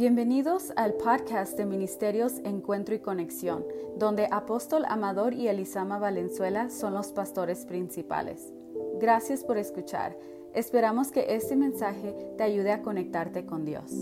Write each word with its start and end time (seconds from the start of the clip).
Bienvenidos 0.00 0.72
al 0.76 0.94
podcast 0.94 1.58
de 1.58 1.66
Ministerios 1.66 2.38
Encuentro 2.44 2.94
y 2.94 3.00
Conexión, 3.00 3.66
donde 3.98 4.28
Apóstol 4.30 4.86
Amador 4.88 5.34
y 5.34 5.48
Elisama 5.48 5.98
Valenzuela 5.98 6.70
son 6.70 6.94
los 6.94 7.08
pastores 7.08 7.66
principales. 7.66 8.50
Gracias 8.98 9.44
por 9.44 9.58
escuchar. 9.58 10.16
Esperamos 10.54 11.12
que 11.12 11.34
este 11.34 11.54
mensaje 11.54 12.16
te 12.38 12.44
ayude 12.44 12.72
a 12.72 12.80
conectarte 12.80 13.44
con 13.44 13.66
Dios. 13.66 13.92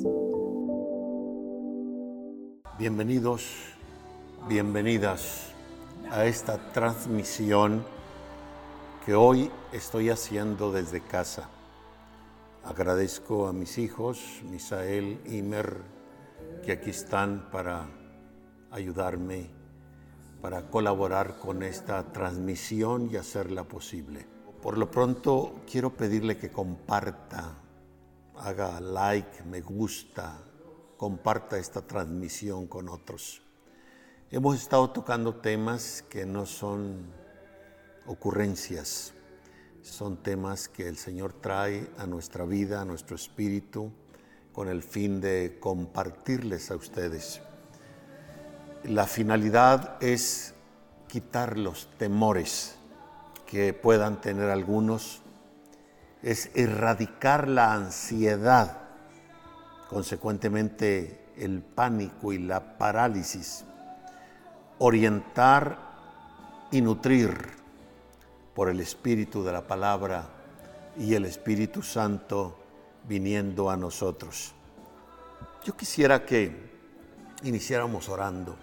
Bienvenidos, 2.79 3.51
bienvenidas 4.49 5.49
a 6.13 6.27
esta 6.27 6.59
transmisión 6.71 7.85
que 9.05 9.17
hoy 9.17 9.51
estoy 9.73 10.11
haciendo 10.11 10.71
desde 10.71 11.01
casa. 11.01 11.49
Agradezco 12.65 13.47
a 13.47 13.53
mis 13.53 13.79
hijos, 13.79 14.43
Misael 14.45 15.21
y 15.25 15.43
Mer, 15.43 15.81
que 16.65 16.73
aquí 16.73 16.91
están 16.91 17.49
para 17.51 17.89
ayudarme, 18.71 19.51
para 20.43 20.69
colaborar 20.69 21.39
con 21.39 21.63
esta 21.63 22.13
transmisión 22.13 23.09
y 23.11 23.17
hacerla 23.17 23.65
posible. 23.65 24.27
Por 24.61 24.77
lo 24.77 24.91
pronto 24.91 25.61
quiero 25.71 25.97
pedirle 25.97 26.37
que 26.37 26.51
comparta, 26.51 27.55
haga 28.37 28.81
like, 28.81 29.45
me 29.45 29.61
gusta, 29.61 30.39
comparta 30.97 31.59
esta 31.59 31.87
transmisión 31.87 32.67
con 32.67 32.89
otros. 32.89 33.41
Hemos 34.31 34.61
estado 34.61 34.91
tocando 34.91 35.37
temas 35.37 36.05
que 36.11 36.27
no 36.27 36.45
son 36.45 37.07
ocurrencias, 38.07 39.15
son 39.83 40.17
temas 40.19 40.69
que 40.69 40.89
el 40.89 40.97
Señor 40.97 41.33
trae 41.33 41.89
a 41.99 42.07
nuestra 42.07 42.45
vida, 42.45 42.81
a 42.81 42.85
nuestro 42.85 43.17
espíritu, 43.17 43.93
con 44.53 44.69
el 44.69 44.83
fin 44.83 45.21
de 45.21 45.59
compartirles 45.61 46.71
a 46.71 46.77
ustedes. 46.77 47.41
La 48.85 49.07
finalidad 49.07 50.03
es 50.03 50.55
quitar 51.09 51.59
los 51.59 51.89
temores 51.99 52.77
que 53.47 53.73
puedan 53.73 54.21
tener 54.21 54.51
algunos, 54.51 55.23
es 56.23 56.51
erradicar 56.55 57.49
la 57.49 57.73
ansiedad, 57.73 58.79
consecuentemente 59.89 61.25
el 61.37 61.63
pánico 61.63 62.33
y 62.33 62.39
la 62.39 62.79
parálisis, 62.79 63.65
orientar 64.79 65.79
y 66.71 66.81
nutrir 66.83 67.58
por 68.59 68.69
el 68.69 68.81
Espíritu 68.81 69.45
de 69.45 69.53
la 69.53 69.65
palabra 69.69 70.27
y 70.97 71.15
el 71.15 71.27
Espíritu 71.27 71.81
Santo 71.81 72.59
viniendo 73.09 73.71
a 73.71 73.77
nosotros. 73.77 74.53
Yo 75.65 75.77
quisiera 75.77 76.27
que 76.27 76.69
iniciáramos 77.45 78.09
orando. 78.09 78.57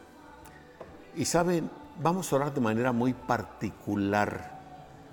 Y 1.16 1.24
saben, 1.24 1.72
vamos 2.02 2.34
a 2.34 2.36
orar 2.36 2.54
de 2.54 2.60
manera 2.60 2.92
muy 2.92 3.14
particular, 3.14 4.60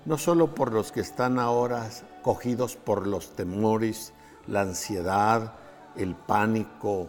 no 0.05 0.19
solo 0.19 0.53
por 0.53 0.73
los 0.73 0.91
que 0.91 0.99
están 0.99 1.39
ahora 1.39 1.89
cogidos 2.23 2.75
por 2.75 3.07
los 3.07 3.37
temores, 3.37 4.13
la 4.49 4.63
ansiedad, 4.63 5.53
el 5.95 6.17
pánico, 6.17 7.07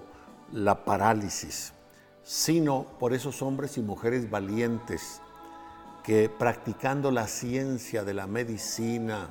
la 0.52 0.86
parálisis, 0.86 1.74
sino 2.24 2.86
por 3.00 3.14
esos 3.14 3.42
hombres 3.42 3.80
y 3.80 3.82
mujeres 3.82 4.30
valientes 4.30 5.23
que 6.04 6.30
practicando 6.30 7.12
la 7.12 7.28
ciencia 7.28 8.04
de 8.04 8.14
la 8.14 8.28
medicina 8.28 9.30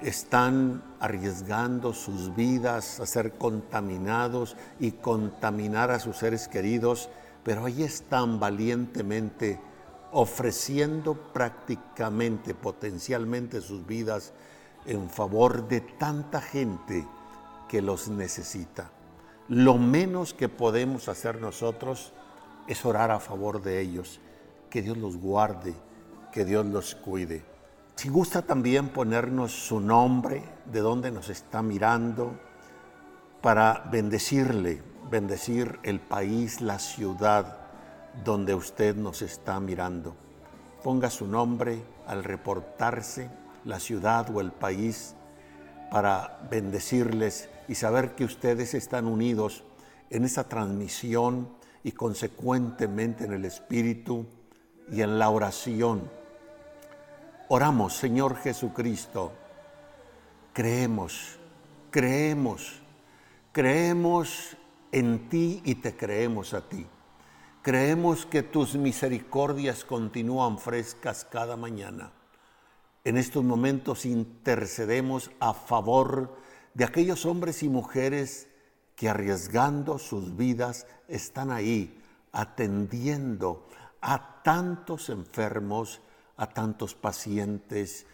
están 0.00 0.82
arriesgando 0.98 1.92
sus 1.92 2.34
vidas 2.34 2.98
a 3.00 3.06
ser 3.06 3.32
contaminados 3.32 4.56
y 4.78 4.92
contaminar 4.92 5.90
a 5.90 5.98
sus 5.98 6.16
seres 6.16 6.48
queridos, 6.48 7.10
pero 7.44 7.66
ahí 7.66 7.82
están 7.82 8.40
valientemente 8.40 9.60
ofreciendo 10.12 11.14
prácticamente, 11.14 12.54
potencialmente 12.54 13.60
sus 13.60 13.86
vidas 13.86 14.32
en 14.86 15.10
favor 15.10 15.68
de 15.68 15.82
tanta 15.82 16.40
gente 16.40 17.06
que 17.68 17.82
los 17.82 18.08
necesita. 18.08 18.90
Lo 19.48 19.76
menos 19.76 20.32
que 20.32 20.48
podemos 20.48 21.10
hacer 21.10 21.38
nosotros 21.38 22.14
es 22.66 22.84
orar 22.86 23.10
a 23.10 23.20
favor 23.20 23.62
de 23.62 23.80
ellos 23.80 24.20
que 24.70 24.82
Dios 24.82 24.96
los 24.96 25.16
guarde, 25.16 25.74
que 26.32 26.44
Dios 26.44 26.64
los 26.64 26.94
cuide. 26.94 27.42
Si 27.96 28.08
gusta 28.08 28.40
también 28.40 28.88
ponernos 28.88 29.52
su 29.52 29.80
nombre, 29.80 30.42
de 30.64 30.80
dónde 30.80 31.10
nos 31.10 31.28
está 31.28 31.60
mirando, 31.60 32.38
para 33.42 33.88
bendecirle, 33.90 34.82
bendecir 35.10 35.78
el 35.82 36.00
país, 36.00 36.60
la 36.60 36.78
ciudad 36.78 37.58
donde 38.24 38.54
usted 38.54 38.96
nos 38.96 39.22
está 39.22 39.60
mirando. 39.60 40.16
Ponga 40.82 41.10
su 41.10 41.26
nombre 41.26 41.82
al 42.06 42.24
reportarse, 42.24 43.28
la 43.64 43.78
ciudad 43.80 44.34
o 44.34 44.40
el 44.40 44.52
país, 44.52 45.14
para 45.90 46.40
bendecirles 46.50 47.50
y 47.68 47.74
saber 47.74 48.14
que 48.14 48.24
ustedes 48.24 48.74
están 48.74 49.06
unidos 49.06 49.64
en 50.08 50.24
esa 50.24 50.44
transmisión 50.44 51.48
y 51.82 51.92
consecuentemente 51.92 53.24
en 53.24 53.32
el 53.32 53.44
Espíritu 53.44 54.26
y 54.90 55.02
en 55.02 55.18
la 55.18 55.30
oración. 55.30 56.10
Oramos, 57.48 57.94
Señor 57.94 58.36
Jesucristo, 58.36 59.32
creemos, 60.52 61.38
creemos, 61.90 62.80
creemos 63.52 64.56
en 64.92 65.28
ti 65.28 65.62
y 65.64 65.76
te 65.76 65.96
creemos 65.96 66.54
a 66.54 66.68
ti. 66.68 66.86
Creemos 67.62 68.24
que 68.24 68.42
tus 68.42 68.74
misericordias 68.74 69.84
continúan 69.84 70.58
frescas 70.58 71.24
cada 71.24 71.56
mañana. 71.56 72.12
En 73.04 73.16
estos 73.16 73.44
momentos 73.44 74.06
intercedemos 74.06 75.30
a 75.40 75.52
favor 75.52 76.36
de 76.74 76.84
aquellos 76.84 77.26
hombres 77.26 77.62
y 77.62 77.68
mujeres 77.68 78.48
que 78.96 79.08
arriesgando 79.08 79.98
sus 79.98 80.36
vidas 80.36 80.86
están 81.08 81.50
ahí 81.50 81.98
atendiendo 82.32 83.66
a 84.00 84.42
tantos 84.42 85.08
enfermos, 85.08 86.00
a 86.36 86.48
tantos 86.48 86.94
pacientes, 86.94 88.06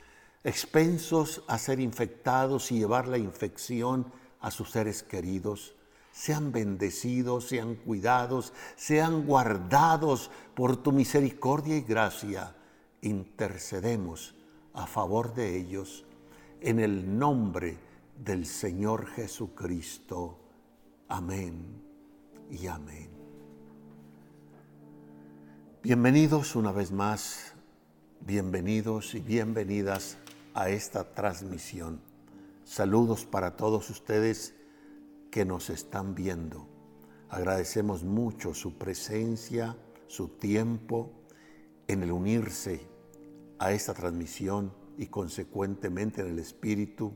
expensos 0.45 1.43
a 1.49 1.59
ser 1.59 1.81
infectados 1.81 2.71
y 2.73 2.79
llevar 2.79 3.09
la 3.09 3.19
infección 3.19 4.13
a 4.41 4.51
sus 4.51 4.71
seres 4.71 5.03
queridos. 5.03 5.75
Sean 6.13 6.51
bendecidos, 6.51 7.49
sean 7.49 7.75
cuidados, 7.75 8.53
sean 8.75 9.27
guardados 9.27 10.31
por 10.55 10.77
tu 10.77 10.93
misericordia 10.93 11.77
y 11.77 11.83
gracia. 11.83 12.55
Intercedemos 13.03 14.35
a 14.73 14.87
favor 14.87 15.35
de 15.35 15.57
ellos 15.57 16.05
en 16.61 16.81
el 16.81 17.19
nombre 17.19 17.77
del 18.17 18.47
Señor 18.47 19.07
Jesucristo. 19.07 20.39
Amén 21.09 21.83
y 22.51 22.67
amén. 22.67 23.16
Bienvenidos 25.89 26.57
una 26.57 26.73
vez 26.73 26.91
más, 26.91 27.53
bienvenidos 28.21 29.15
y 29.15 29.21
bienvenidas 29.21 30.19
a 30.53 30.69
esta 30.69 31.15
transmisión. 31.15 32.01
Saludos 32.65 33.25
para 33.25 33.55
todos 33.55 33.89
ustedes 33.89 34.57
que 35.31 35.45
nos 35.45 35.71
están 35.71 36.17
viendo. 36.17 36.67
Agradecemos 37.29 38.03
mucho 38.03 38.53
su 38.53 38.77
presencia, 38.77 39.77
su 40.09 40.27
tiempo 40.27 41.13
en 41.87 42.03
el 42.03 42.11
unirse 42.11 42.81
a 43.61 43.71
esta 43.71 43.95
transmisión 43.95 44.73
y 44.99 45.07
consecuentemente 45.07 46.21
en 46.21 46.31
el 46.31 46.41
espíritu, 46.41 47.15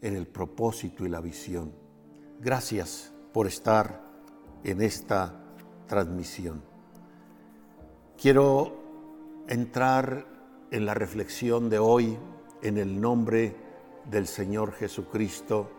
en 0.00 0.16
el 0.16 0.26
propósito 0.26 1.04
y 1.04 1.10
la 1.10 1.20
visión. 1.20 1.74
Gracias 2.40 3.12
por 3.34 3.46
estar 3.46 4.02
en 4.64 4.80
esta 4.80 5.44
transmisión. 5.86 6.67
Quiero 8.20 8.72
entrar 9.46 10.26
en 10.72 10.86
la 10.86 10.94
reflexión 10.94 11.70
de 11.70 11.78
hoy 11.78 12.18
en 12.62 12.76
el 12.76 13.00
nombre 13.00 13.54
del 14.10 14.26
Señor 14.26 14.72
Jesucristo 14.72 15.70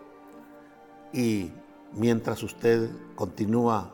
y 1.12 1.52
mientras 1.92 2.42
usted 2.42 2.92
continúa 3.16 3.92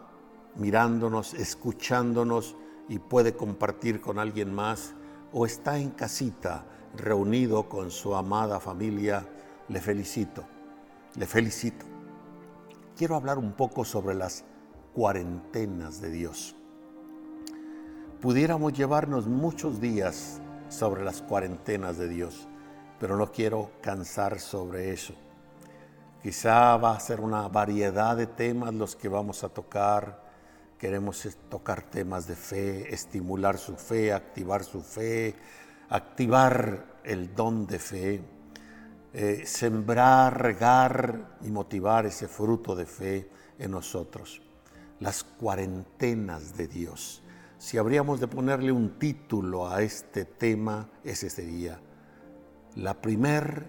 mirándonos, 0.58 1.34
escuchándonos 1.34 2.56
y 2.88 3.00
puede 3.00 3.36
compartir 3.36 4.00
con 4.00 4.20
alguien 4.20 4.54
más 4.54 4.94
o 5.34 5.48
está 5.48 5.80
en 5.80 5.90
casita 5.90 6.66
reunido 6.96 7.68
con 7.68 7.90
su 7.90 8.14
amada 8.14 8.60
familia, 8.60 9.28
le 9.70 9.82
felicito, 9.82 10.46
le 11.16 11.26
felicito. 11.26 11.84
Quiero 12.96 13.16
hablar 13.16 13.40
un 13.40 13.54
poco 13.54 13.84
sobre 13.84 14.14
las 14.14 14.46
cuarentenas 14.94 16.00
de 16.00 16.12
Dios 16.12 16.56
pudiéramos 18.22 18.74
llevarnos 18.74 19.28
muchos 19.28 19.80
días 19.80 20.42
sobre 20.70 21.04
las 21.04 21.22
cuarentenas 21.22 21.98
de 21.98 22.08
Dios, 22.08 22.48
pero 23.00 23.18
no 23.18 23.32
quiero 23.32 23.72
cansar 23.82 24.40
sobre 24.40 24.92
eso. 24.92 25.14
Quizá 26.22 26.76
va 26.78 26.96
a 26.96 27.00
ser 27.00 27.22
una 27.22 27.48
variedad 27.48 28.18
de 28.18 28.26
temas 28.26 28.74
los 28.74 28.96
que 28.96 29.08
vamos 29.08 29.44
a 29.44 29.50
tocar. 29.50 30.24
Queremos 30.80 31.28
tocar 31.50 31.84
temas 31.84 32.26
de 32.26 32.36
fe, 32.36 32.94
estimular 32.94 33.58
su 33.58 33.76
fe, 33.76 34.12
activar 34.12 34.64
su 34.64 34.82
fe, 34.82 35.36
activar 35.90 37.00
el 37.04 37.36
don 37.36 37.68
de 37.68 37.80
fe, 37.80 38.22
eh, 39.14 39.44
sembrar, 39.46 40.42
regar 40.42 41.38
y 41.42 41.52
motivar 41.52 42.06
ese 42.08 42.28
fruto 42.28 42.76
de 42.76 42.86
fe 42.86 43.30
en 43.60 43.72
nosotros. 43.72 44.42
Las 45.00 45.24
cuarentenas 45.24 46.58
de 46.58 46.68
Dios. 46.68 47.22
Si 47.58 47.78
habríamos 47.78 48.20
de 48.20 48.28
ponerle 48.28 48.72
un 48.72 49.00
título 49.00 49.68
a 49.68 49.82
este 49.82 50.26
tema, 50.26 50.90
ese 51.04 51.30
sería 51.30 51.80
la 52.76 52.96
primer 53.02 53.66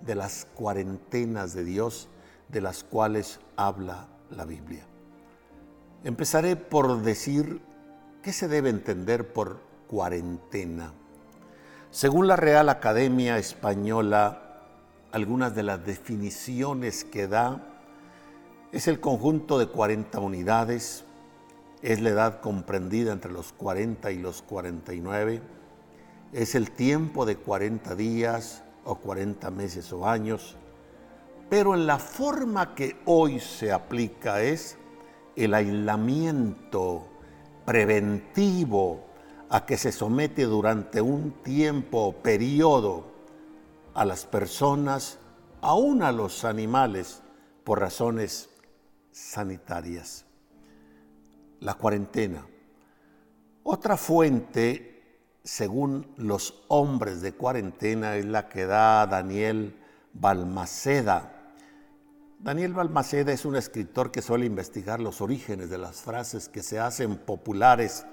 de 0.00 0.14
las 0.14 0.46
cuarentenas 0.54 1.54
de 1.54 1.64
Dios 1.64 2.08
de 2.48 2.60
las 2.60 2.84
cuales 2.84 3.40
habla 3.56 4.06
la 4.30 4.44
Biblia. 4.44 4.84
Empezaré 6.04 6.56
por 6.56 7.02
decir 7.02 7.60
qué 8.22 8.32
se 8.32 8.48
debe 8.48 8.70
entender 8.70 9.32
por 9.32 9.60
cuarentena. 9.88 10.92
Según 11.90 12.26
la 12.26 12.36
Real 12.36 12.68
Academia 12.68 13.38
Española, 13.38 14.62
algunas 15.12 15.54
de 15.54 15.62
las 15.62 15.84
definiciones 15.84 17.04
que 17.04 17.28
da 17.28 17.60
es 18.72 18.88
el 18.88 19.00
conjunto 19.00 19.58
de 19.58 19.68
40 19.68 20.18
unidades, 20.18 21.04
es 21.84 22.00
la 22.00 22.08
edad 22.08 22.40
comprendida 22.40 23.12
entre 23.12 23.30
los 23.30 23.52
40 23.52 24.10
y 24.10 24.16
los 24.16 24.40
49, 24.40 25.42
es 26.32 26.54
el 26.54 26.70
tiempo 26.70 27.26
de 27.26 27.36
40 27.36 27.94
días 27.94 28.64
o 28.84 28.94
40 28.94 29.50
meses 29.50 29.92
o 29.92 30.08
años, 30.08 30.56
pero 31.50 31.74
en 31.74 31.86
la 31.86 31.98
forma 31.98 32.74
que 32.74 32.96
hoy 33.04 33.38
se 33.38 33.70
aplica 33.70 34.40
es 34.40 34.78
el 35.36 35.52
aislamiento 35.52 37.06
preventivo 37.66 39.04
a 39.50 39.66
que 39.66 39.76
se 39.76 39.92
somete 39.92 40.44
durante 40.44 41.02
un 41.02 41.32
tiempo 41.42 41.98
o 41.98 42.12
periodo 42.14 43.12
a 43.92 44.06
las 44.06 44.24
personas, 44.24 45.18
aún 45.60 46.02
a 46.02 46.12
los 46.12 46.46
animales, 46.46 47.20
por 47.62 47.80
razones 47.80 48.48
sanitarias. 49.12 50.23
La 51.64 51.74
cuarentena. 51.74 52.46
Otra 53.62 53.96
fuente, 53.96 55.30
según 55.42 56.12
los 56.18 56.62
hombres 56.68 57.22
de 57.22 57.32
cuarentena, 57.32 58.16
es 58.16 58.26
la 58.26 58.50
que 58.50 58.66
da 58.66 59.06
Daniel 59.06 59.74
Balmaceda. 60.12 61.54
Daniel 62.38 62.74
Balmaceda 62.74 63.32
es 63.32 63.46
un 63.46 63.56
escritor 63.56 64.10
que 64.10 64.20
suele 64.20 64.44
investigar 64.44 65.00
los 65.00 65.22
orígenes 65.22 65.70
de 65.70 65.78
las 65.78 66.02
frases 66.02 66.50
que 66.50 66.62
se 66.62 66.78
hacen 66.78 67.16
populares 67.16 68.04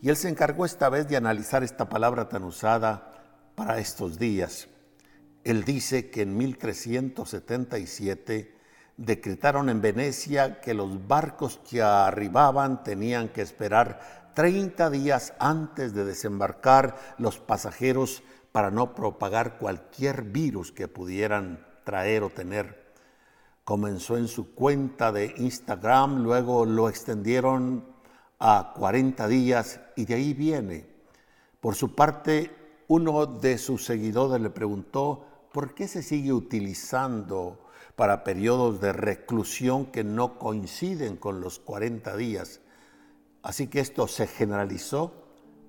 y 0.00 0.08
él 0.08 0.16
se 0.16 0.28
encargó 0.28 0.64
esta 0.64 0.88
vez 0.88 1.08
de 1.08 1.16
analizar 1.16 1.64
esta 1.64 1.88
palabra 1.88 2.28
tan 2.28 2.44
usada 2.44 3.10
para 3.56 3.80
estos 3.80 4.20
días. 4.20 4.68
Él 5.42 5.64
dice 5.64 6.10
que 6.10 6.22
en 6.22 6.36
1377 6.36 8.54
decretaron 8.96 9.68
en 9.68 9.80
Venecia 9.80 10.60
que 10.60 10.74
los 10.74 11.06
barcos 11.06 11.60
que 11.68 11.82
arribaban 11.82 12.84
tenían 12.84 13.28
que 13.28 13.42
esperar 13.42 14.32
30 14.34 14.90
días 14.90 15.32
antes 15.38 15.94
de 15.94 16.04
desembarcar 16.04 16.96
los 17.18 17.38
pasajeros 17.38 18.22
para 18.52 18.70
no 18.70 18.94
propagar 18.94 19.58
cualquier 19.58 20.22
virus 20.22 20.70
que 20.70 20.88
pudieran 20.88 21.66
traer 21.84 22.22
o 22.22 22.30
tener. 22.30 22.94
Comenzó 23.64 24.16
en 24.16 24.28
su 24.28 24.54
cuenta 24.54 25.10
de 25.10 25.34
Instagram, 25.38 26.22
luego 26.22 26.66
lo 26.66 26.88
extendieron 26.88 27.84
a 28.38 28.72
40 28.76 29.26
días 29.28 29.80
y 29.96 30.04
de 30.04 30.14
ahí 30.14 30.34
viene. 30.34 30.86
Por 31.60 31.74
su 31.74 31.94
parte, 31.94 32.54
uno 32.88 33.26
de 33.26 33.56
sus 33.58 33.84
seguidores 33.84 34.40
le 34.40 34.50
preguntó 34.50 35.24
por 35.52 35.74
qué 35.74 35.88
se 35.88 36.02
sigue 36.02 36.32
utilizando 36.32 37.63
para 37.96 38.24
periodos 38.24 38.80
de 38.80 38.92
reclusión 38.92 39.86
que 39.86 40.04
no 40.04 40.38
coinciden 40.38 41.16
con 41.16 41.40
los 41.40 41.58
40 41.58 42.16
días. 42.16 42.60
Así 43.42 43.68
que 43.68 43.80
esto 43.80 44.08
se 44.08 44.26
generalizó 44.26 45.12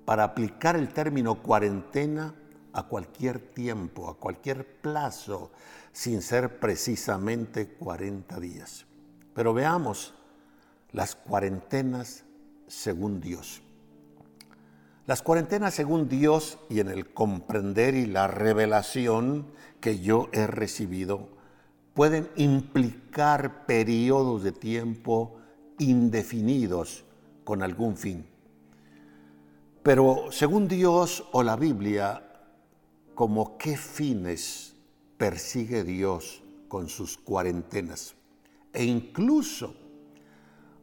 para 0.04 0.24
aplicar 0.24 0.76
el 0.76 0.88
término 0.88 1.42
cuarentena 1.42 2.34
a 2.72 2.84
cualquier 2.84 3.38
tiempo, 3.38 4.08
a 4.08 4.18
cualquier 4.18 4.80
plazo, 4.80 5.52
sin 5.92 6.20
ser 6.20 6.58
precisamente 6.58 7.68
40 7.68 8.38
días. 8.40 8.86
Pero 9.34 9.54
veamos 9.54 10.14
las 10.92 11.14
cuarentenas 11.14 12.24
según 12.66 13.20
Dios. 13.20 13.62
Las 15.06 15.22
cuarentenas 15.22 15.74
según 15.74 16.08
Dios 16.08 16.58
y 16.68 16.80
en 16.80 16.88
el 16.88 17.12
comprender 17.12 17.94
y 17.94 18.06
la 18.06 18.26
revelación 18.26 19.46
que 19.80 20.00
yo 20.00 20.28
he 20.32 20.46
recibido 20.46 21.35
pueden 21.96 22.28
implicar 22.36 23.64
periodos 23.64 24.42
de 24.42 24.52
tiempo 24.52 25.38
indefinidos 25.78 27.06
con 27.42 27.62
algún 27.62 27.96
fin. 27.96 28.26
Pero 29.82 30.26
según 30.30 30.68
Dios 30.68 31.24
o 31.32 31.42
la 31.42 31.56
Biblia, 31.56 32.22
¿como 33.14 33.56
qué 33.56 33.78
fines 33.78 34.76
persigue 35.16 35.84
Dios 35.84 36.42
con 36.68 36.90
sus 36.90 37.16
cuarentenas? 37.16 38.14
E 38.74 38.84
incluso 38.84 39.74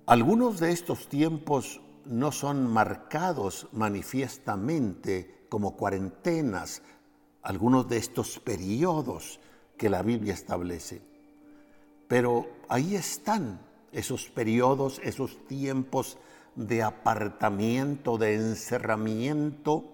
algunos 0.08 0.60
de 0.60 0.72
estos 0.72 1.08
tiempos 1.10 1.80
no 2.06 2.32
son 2.32 2.66
marcados 2.66 3.68
manifiestamente 3.72 5.46
como 5.48 5.78
cuarentenas, 5.78 6.82
algunos 7.44 7.88
de 7.88 7.98
estos 7.98 8.40
periodos 8.40 9.40
que 9.78 9.90
la 9.90 10.02
Biblia 10.02 10.34
establece. 10.34 11.02
Pero 12.08 12.48
ahí 12.70 12.96
están 12.96 13.60
esos 13.92 14.30
periodos, 14.30 15.00
esos 15.04 15.48
tiempos 15.48 16.18
de 16.56 16.84
apartamiento, 16.84 18.18
de 18.18 18.36
encerramiento 18.36 19.86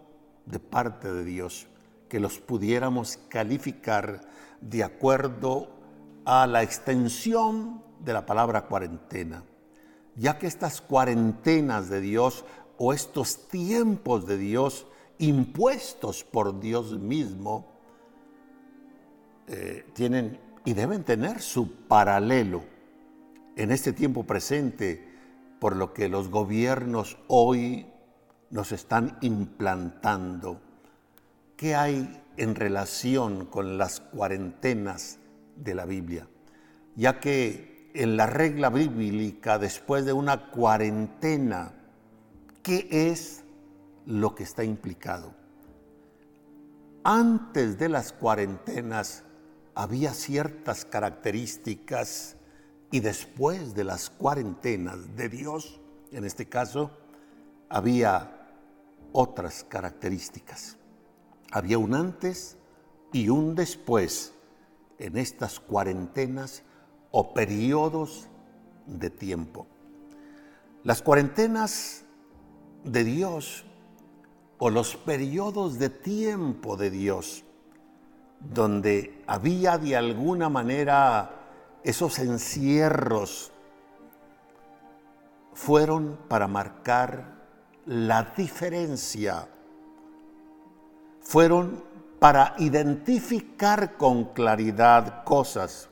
de 0.45 0.59
parte 0.59 1.11
de 1.11 1.23
Dios, 1.23 1.67
que 2.07 2.19
los 2.19 2.39
pudiéramos 2.39 3.17
calificar 3.29 4.21
de 4.61 4.83
acuerdo 4.83 5.69
a 6.25 6.47
la 6.47 6.63
extensión 6.63 7.81
de 7.99 8.13
la 8.13 8.25
palabra 8.25 8.65
cuarentena 8.65 9.43
ya 10.19 10.37
que 10.37 10.47
estas 10.47 10.81
cuarentenas 10.81 11.89
de 11.89 12.01
Dios 12.01 12.43
o 12.77 12.93
estos 12.93 13.47
tiempos 13.47 14.27
de 14.27 14.37
Dios 14.37 14.85
impuestos 15.17 16.25
por 16.25 16.59
Dios 16.59 16.99
mismo 16.99 17.67
eh, 19.49 19.85
tienen 19.93 20.39
y 20.65 20.73
deben 20.73 21.03
tener 21.03 21.41
su 21.41 21.87
paralelo 21.87 22.63
en 23.55 23.71
este 23.71 23.91
tiempo 23.91 24.23
presente, 24.23 25.03
por 25.59 25.75
lo 25.75 25.93
que 25.93 26.07
los 26.07 26.29
gobiernos 26.29 27.17
hoy 27.27 27.87
nos 28.51 28.71
están 28.71 29.17
implantando. 29.21 30.61
¿Qué 31.57 31.75
hay 31.75 32.21
en 32.37 32.55
relación 32.55 33.45
con 33.45 33.77
las 33.77 33.99
cuarentenas 33.99 35.17
de 35.55 35.75
la 35.75 35.85
Biblia? 35.85 36.27
Ya 36.95 37.19
que 37.19 37.89
en 37.93 38.15
la 38.15 38.27
regla 38.27 38.69
bíblica 38.69 39.57
después 39.57 40.05
de 40.05 40.13
una 40.13 40.51
cuarentena, 40.51 41.73
¿qué 42.63 42.87
es 42.91 43.43
lo 44.05 44.35
que 44.35 44.43
está 44.43 44.63
implicado? 44.63 45.33
Antes 47.03 47.79
de 47.79 47.89
las 47.89 48.13
cuarentenas 48.13 49.23
había 49.79 50.13
ciertas 50.13 50.83
características 50.83 52.35
y 52.91 52.99
después 52.99 53.73
de 53.75 53.85
las 53.85 54.09
cuarentenas 54.09 55.15
de 55.15 55.29
Dios, 55.29 55.79
en 56.11 56.25
este 56.25 56.49
caso, 56.49 56.91
había 57.69 58.45
otras 59.13 59.63
características. 59.63 60.75
Había 61.51 61.77
un 61.77 61.93
antes 61.93 62.57
y 63.13 63.29
un 63.29 63.55
después 63.55 64.33
en 64.97 65.15
estas 65.15 65.61
cuarentenas 65.61 66.63
o 67.11 67.33
periodos 67.33 68.27
de 68.85 69.09
tiempo. 69.09 69.65
Las 70.83 71.01
cuarentenas 71.01 72.03
de 72.83 73.05
Dios 73.05 73.63
o 74.57 74.69
los 74.69 74.97
periodos 74.97 75.79
de 75.79 75.89
tiempo 75.89 76.75
de 76.75 76.91
Dios, 76.91 77.45
donde 78.39 79.23
había 79.27 79.77
de 79.77 79.95
alguna 79.95 80.49
manera 80.49 81.31
esos 81.83 82.19
encierros, 82.19 83.51
fueron 85.53 86.17
para 86.27 86.47
marcar 86.47 87.35
la 87.85 88.23
diferencia, 88.35 89.47
fueron 91.21 91.83
para 92.19 92.55
identificar 92.57 93.97
con 93.97 94.25
claridad 94.25 95.23
cosas. 95.23 95.89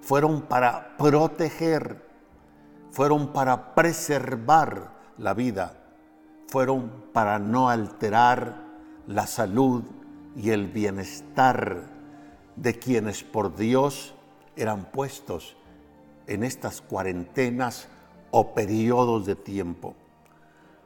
Fueron 0.00 0.42
para 0.42 0.96
proteger, 0.96 2.08
fueron 2.90 3.32
para 3.32 3.74
preservar 3.74 4.92
la 5.18 5.34
vida, 5.34 5.74
fueron 6.48 6.90
para 7.12 7.38
no 7.38 7.68
alterar 7.68 8.64
la 9.06 9.26
salud 9.26 9.84
y 10.36 10.50
el 10.50 10.68
bienestar 10.68 11.88
de 12.56 12.78
quienes 12.78 13.22
por 13.22 13.56
Dios 13.56 14.14
eran 14.56 14.84
puestos 14.90 15.56
en 16.26 16.44
estas 16.44 16.80
cuarentenas 16.80 17.88
o 18.30 18.54
periodos 18.54 19.26
de 19.26 19.36
tiempo. 19.36 19.94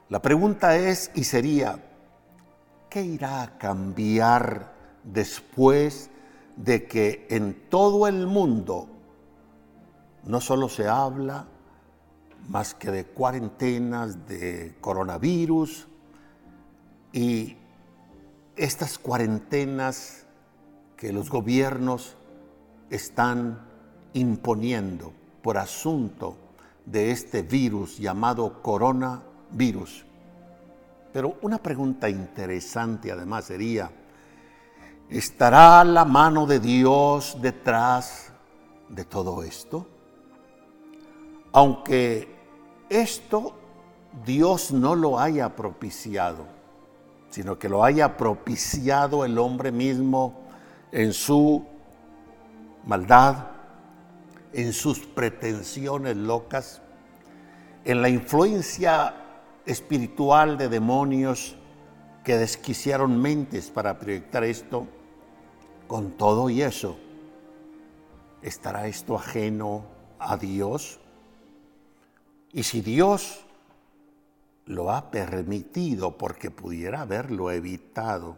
La 0.08 0.22
pregunta 0.22 0.76
es 0.76 1.10
y 1.14 1.24
sería, 1.24 1.78
¿qué 2.88 3.02
irá 3.02 3.42
a 3.42 3.58
cambiar 3.58 4.72
después 5.02 6.10
de 6.56 6.84
que 6.86 7.26
en 7.30 7.68
todo 7.68 8.06
el 8.06 8.26
mundo 8.26 8.88
no 10.24 10.40
solo 10.40 10.68
se 10.68 10.88
habla 10.88 11.46
más 12.48 12.74
que 12.74 12.90
de 12.90 13.04
cuarentenas, 13.04 14.26
de 14.26 14.76
coronavirus 14.80 15.86
y 17.12 17.56
estas 18.56 18.98
cuarentenas 18.98 20.26
que 20.96 21.12
los 21.12 21.28
gobiernos 21.28 22.16
están 22.90 23.60
imponiendo 24.12 25.12
por 25.42 25.58
asunto 25.58 26.36
de 26.86 27.10
este 27.10 27.42
virus 27.42 27.98
llamado 27.98 28.62
coronavirus. 28.62 30.04
Pero 31.12 31.36
una 31.42 31.58
pregunta 31.58 32.08
interesante 32.08 33.10
además 33.10 33.46
sería, 33.46 33.90
¿estará 35.08 35.84
la 35.84 36.04
mano 36.04 36.46
de 36.46 36.60
Dios 36.60 37.38
detrás 37.40 38.32
de 38.88 39.04
todo 39.04 39.42
esto? 39.42 39.86
Aunque 41.52 42.34
esto 42.88 43.54
Dios 44.24 44.72
no 44.72 44.94
lo 44.94 45.18
haya 45.18 45.54
propiciado, 45.54 46.53
sino 47.34 47.58
que 47.58 47.68
lo 47.68 47.82
haya 47.82 48.16
propiciado 48.16 49.24
el 49.24 49.38
hombre 49.38 49.72
mismo 49.72 50.42
en 50.92 51.12
su 51.12 51.66
maldad, 52.86 53.46
en 54.52 54.72
sus 54.72 55.00
pretensiones 55.00 56.16
locas, 56.16 56.80
en 57.84 58.02
la 58.02 58.08
influencia 58.08 59.16
espiritual 59.66 60.56
de 60.56 60.68
demonios 60.68 61.56
que 62.22 62.38
desquiciaron 62.38 63.20
mentes 63.20 63.68
para 63.68 63.98
proyectar 63.98 64.44
esto, 64.44 64.86
con 65.88 66.12
todo 66.12 66.48
y 66.50 66.62
eso, 66.62 66.96
¿estará 68.42 68.86
esto 68.86 69.16
ajeno 69.16 69.82
a 70.20 70.36
Dios? 70.36 71.00
Y 72.52 72.62
si 72.62 72.80
Dios 72.80 73.43
lo 74.66 74.90
ha 74.90 75.10
permitido 75.10 76.16
porque 76.16 76.50
pudiera 76.50 77.02
haberlo 77.02 77.50
evitado, 77.50 78.36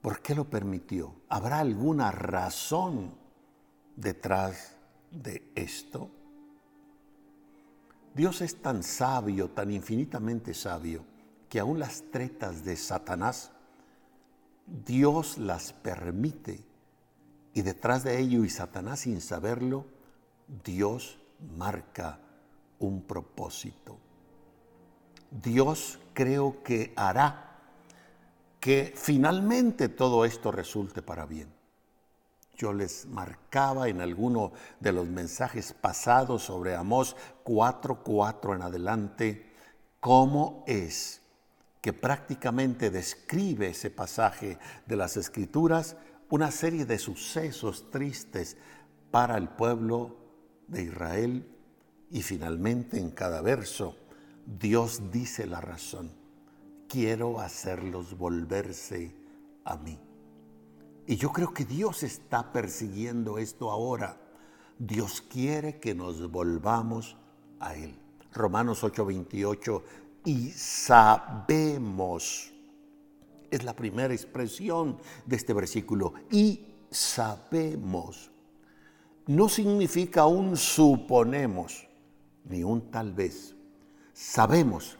¿por 0.00 0.20
qué 0.20 0.34
lo 0.34 0.44
permitió? 0.44 1.14
¿Habrá 1.28 1.58
alguna 1.58 2.10
razón 2.10 3.14
detrás 3.96 4.76
de 5.10 5.50
esto? 5.54 6.10
Dios 8.14 8.40
es 8.40 8.62
tan 8.62 8.82
sabio, 8.82 9.50
tan 9.50 9.70
infinitamente 9.70 10.54
sabio, 10.54 11.04
que 11.50 11.60
aún 11.60 11.78
las 11.78 12.02
tretas 12.10 12.64
de 12.64 12.76
Satanás, 12.76 13.52
Dios 14.86 15.36
las 15.36 15.74
permite. 15.74 16.64
Y 17.52 17.60
detrás 17.62 18.04
de 18.04 18.18
ello, 18.18 18.42
y 18.44 18.48
Satanás 18.48 19.00
sin 19.00 19.20
saberlo, 19.20 19.84
Dios 20.64 21.18
marca 21.56 22.18
un 22.78 23.02
propósito. 23.02 23.98
Dios 25.42 25.98
creo 26.14 26.62
que 26.62 26.92
hará 26.96 27.60
que 28.60 28.92
finalmente 28.96 29.88
todo 29.88 30.24
esto 30.24 30.50
resulte 30.50 31.02
para 31.02 31.26
bien. 31.26 31.48
Yo 32.56 32.72
les 32.72 33.06
marcaba 33.06 33.88
en 33.88 34.00
alguno 34.00 34.52
de 34.80 34.92
los 34.92 35.06
mensajes 35.08 35.74
pasados 35.74 36.42
sobre 36.44 36.74
Amós 36.74 37.16
4:4 37.44 38.54
en 38.54 38.62
adelante 38.62 39.52
cómo 40.00 40.64
es 40.66 41.20
que 41.82 41.92
prácticamente 41.92 42.90
describe 42.90 43.68
ese 43.68 43.90
pasaje 43.90 44.58
de 44.86 44.96
las 44.96 45.16
Escrituras 45.16 45.96
una 46.30 46.50
serie 46.50 46.86
de 46.86 46.98
sucesos 46.98 47.90
tristes 47.90 48.56
para 49.10 49.36
el 49.36 49.48
pueblo 49.48 50.16
de 50.66 50.84
Israel 50.84 51.46
y 52.10 52.22
finalmente 52.22 52.98
en 52.98 53.10
cada 53.10 53.42
verso 53.42 53.96
Dios 54.46 55.10
dice 55.10 55.46
la 55.46 55.60
razón. 55.60 56.12
Quiero 56.88 57.40
hacerlos 57.40 58.16
volverse 58.16 59.12
a 59.64 59.76
mí. 59.76 59.98
Y 61.06 61.16
yo 61.16 61.32
creo 61.32 61.52
que 61.52 61.64
Dios 61.64 62.04
está 62.04 62.52
persiguiendo 62.52 63.38
esto 63.38 63.70
ahora. 63.70 64.20
Dios 64.78 65.20
quiere 65.20 65.80
que 65.80 65.94
nos 65.94 66.30
volvamos 66.30 67.16
a 67.58 67.74
Él. 67.74 67.98
Romanos 68.32 68.84
8:28, 68.84 69.82
y 70.24 70.50
sabemos, 70.50 72.52
es 73.50 73.64
la 73.64 73.74
primera 73.74 74.12
expresión 74.12 74.98
de 75.24 75.36
este 75.36 75.54
versículo, 75.54 76.12
y 76.30 76.60
sabemos. 76.90 78.30
No 79.26 79.48
significa 79.48 80.26
un 80.26 80.56
suponemos, 80.56 81.88
ni 82.44 82.62
un 82.62 82.90
tal 82.90 83.12
vez. 83.12 83.55
Sabemos 84.16 84.96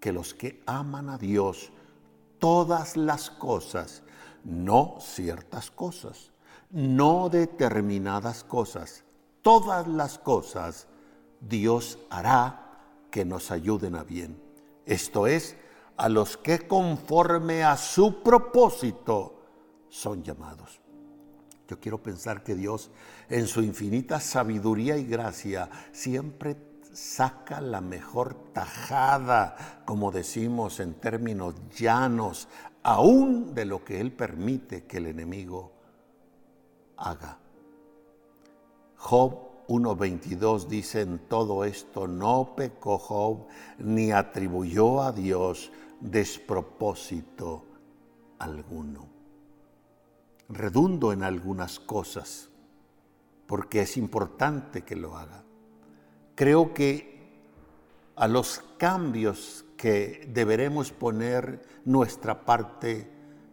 que 0.00 0.10
los 0.10 0.34
que 0.34 0.64
aman 0.66 1.08
a 1.10 1.16
Dios, 1.16 1.70
todas 2.40 2.96
las 2.96 3.30
cosas, 3.30 4.02
no 4.42 4.96
ciertas 4.98 5.70
cosas, 5.70 6.32
no 6.72 7.28
determinadas 7.28 8.42
cosas, 8.42 9.04
todas 9.42 9.86
las 9.86 10.18
cosas, 10.18 10.88
Dios 11.40 12.00
hará 12.10 12.80
que 13.12 13.24
nos 13.24 13.52
ayuden 13.52 13.94
a 13.94 14.02
bien. 14.02 14.42
Esto 14.86 15.28
es, 15.28 15.54
a 15.96 16.08
los 16.08 16.36
que 16.36 16.66
conforme 16.66 17.62
a 17.62 17.76
su 17.76 18.24
propósito 18.24 19.40
son 19.88 20.24
llamados. 20.24 20.80
Yo 21.68 21.78
quiero 21.78 22.02
pensar 22.02 22.42
que 22.42 22.56
Dios, 22.56 22.90
en 23.28 23.46
su 23.46 23.62
infinita 23.62 24.18
sabiduría 24.18 24.96
y 24.96 25.04
gracia, 25.04 25.70
siempre 25.92 26.71
saca 26.92 27.60
la 27.60 27.80
mejor 27.80 28.34
tajada, 28.52 29.82
como 29.84 30.10
decimos 30.10 30.80
en 30.80 30.94
términos 30.94 31.54
llanos, 31.76 32.48
aún 32.82 33.54
de 33.54 33.64
lo 33.64 33.84
que 33.84 34.00
Él 34.00 34.12
permite 34.12 34.84
que 34.84 34.98
el 34.98 35.06
enemigo 35.06 35.72
haga. 36.96 37.38
Job 38.96 39.66
1.22 39.68 40.66
dice, 40.66 41.00
en 41.00 41.18
todo 41.28 41.64
esto 41.64 42.06
no 42.06 42.54
pecó 42.54 42.98
Job 42.98 43.46
ni 43.78 44.12
atribuyó 44.12 45.02
a 45.02 45.12
Dios 45.12 45.72
despropósito 46.00 47.64
alguno 48.38 49.12
redundo 50.52 51.12
en 51.12 51.22
algunas 51.22 51.80
cosas, 51.80 52.50
porque 53.46 53.82
es 53.82 53.96
importante 53.96 54.82
que 54.82 54.96
lo 54.96 55.16
haga. 55.16 55.44
Creo 56.42 56.74
que 56.74 57.20
a 58.16 58.26
los 58.26 58.64
cambios 58.76 59.64
que 59.76 60.28
deberemos 60.34 60.90
poner 60.90 61.62
nuestra 61.84 62.44
parte 62.44 63.08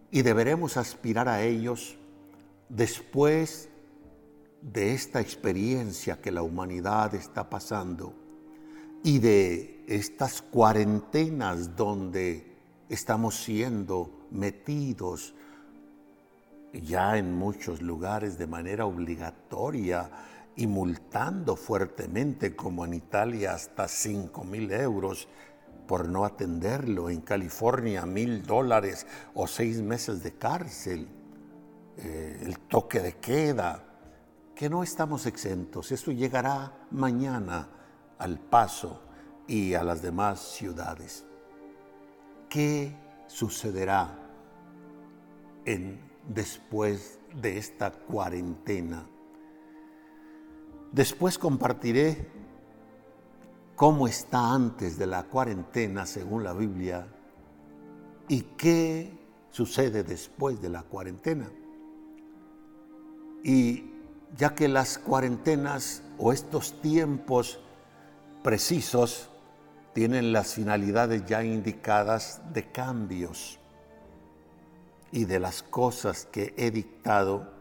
y 0.09 0.23
deberemos 0.23 0.75
aspirar 0.75 1.29
a 1.29 1.43
ellos 1.43 1.99
después 2.67 3.69
de 4.63 4.95
esta 4.95 5.21
experiencia 5.21 6.19
que 6.19 6.31
la 6.31 6.41
humanidad 6.41 7.13
está 7.13 7.47
pasando 7.47 8.11
y 9.03 9.19
de 9.19 9.83
estas 9.87 10.41
cuarentenas 10.41 11.75
donde 11.75 12.57
estamos 12.89 13.35
siendo 13.35 14.25
metidos 14.31 15.35
ya 16.73 17.19
en 17.19 17.35
muchos 17.35 17.83
lugares 17.83 18.39
de 18.39 18.47
manera 18.47 18.87
obligatoria 18.87 20.09
y 20.59 20.67
multando 20.67 21.55
fuertemente, 21.55 22.53
como 22.53 22.83
en 22.83 22.93
Italia, 22.93 23.53
hasta 23.53 23.87
5 23.87 24.43
mil 24.43 24.69
euros 24.71 25.29
por 25.87 26.09
no 26.09 26.25
atenderlo, 26.25 27.09
en 27.09 27.21
California 27.21 28.05
mil 28.05 28.43
dólares 28.43 29.07
o 29.33 29.47
seis 29.47 29.81
meses 29.81 30.21
de 30.21 30.33
cárcel, 30.33 31.07
eh, 31.97 32.41
el 32.43 32.59
toque 32.59 32.99
de 32.99 33.13
queda, 33.13 33.85
que 34.53 34.69
no 34.69 34.83
estamos 34.83 35.25
exentos, 35.25 35.93
eso 35.93 36.11
llegará 36.11 36.73
mañana 36.91 37.69
al 38.17 38.37
paso 38.37 39.01
y 39.47 39.73
a 39.75 39.83
las 39.83 40.01
demás 40.01 40.41
ciudades. 40.41 41.25
¿Qué 42.49 42.93
sucederá 43.27 44.13
en 45.63 46.09
después 46.27 47.19
de 47.41 47.57
esta 47.57 47.91
cuarentena. 47.91 49.07
Después 50.91 51.37
compartiré 51.37 52.27
cómo 53.75 54.07
está 54.07 54.53
antes 54.53 54.97
de 54.97 55.07
la 55.07 55.23
cuarentena 55.23 56.05
según 56.05 56.43
la 56.43 56.53
Biblia 56.53 57.07
y 58.27 58.41
qué 58.41 59.17
sucede 59.51 60.03
después 60.03 60.61
de 60.61 60.69
la 60.69 60.83
cuarentena. 60.83 61.49
Y 63.43 63.91
ya 64.35 64.53
que 64.55 64.67
las 64.67 64.97
cuarentenas 64.97 66.03
o 66.17 66.33
estos 66.33 66.81
tiempos 66.81 67.59
precisos 68.43 69.29
tienen 69.93 70.31
las 70.33 70.53
finalidades 70.53 71.25
ya 71.25 71.43
indicadas 71.43 72.41
de 72.53 72.71
cambios 72.71 73.59
y 75.11 75.25
de 75.25 75.39
las 75.39 75.63
cosas 75.63 76.25
que 76.25 76.53
he 76.57 76.71
dictado, 76.71 77.58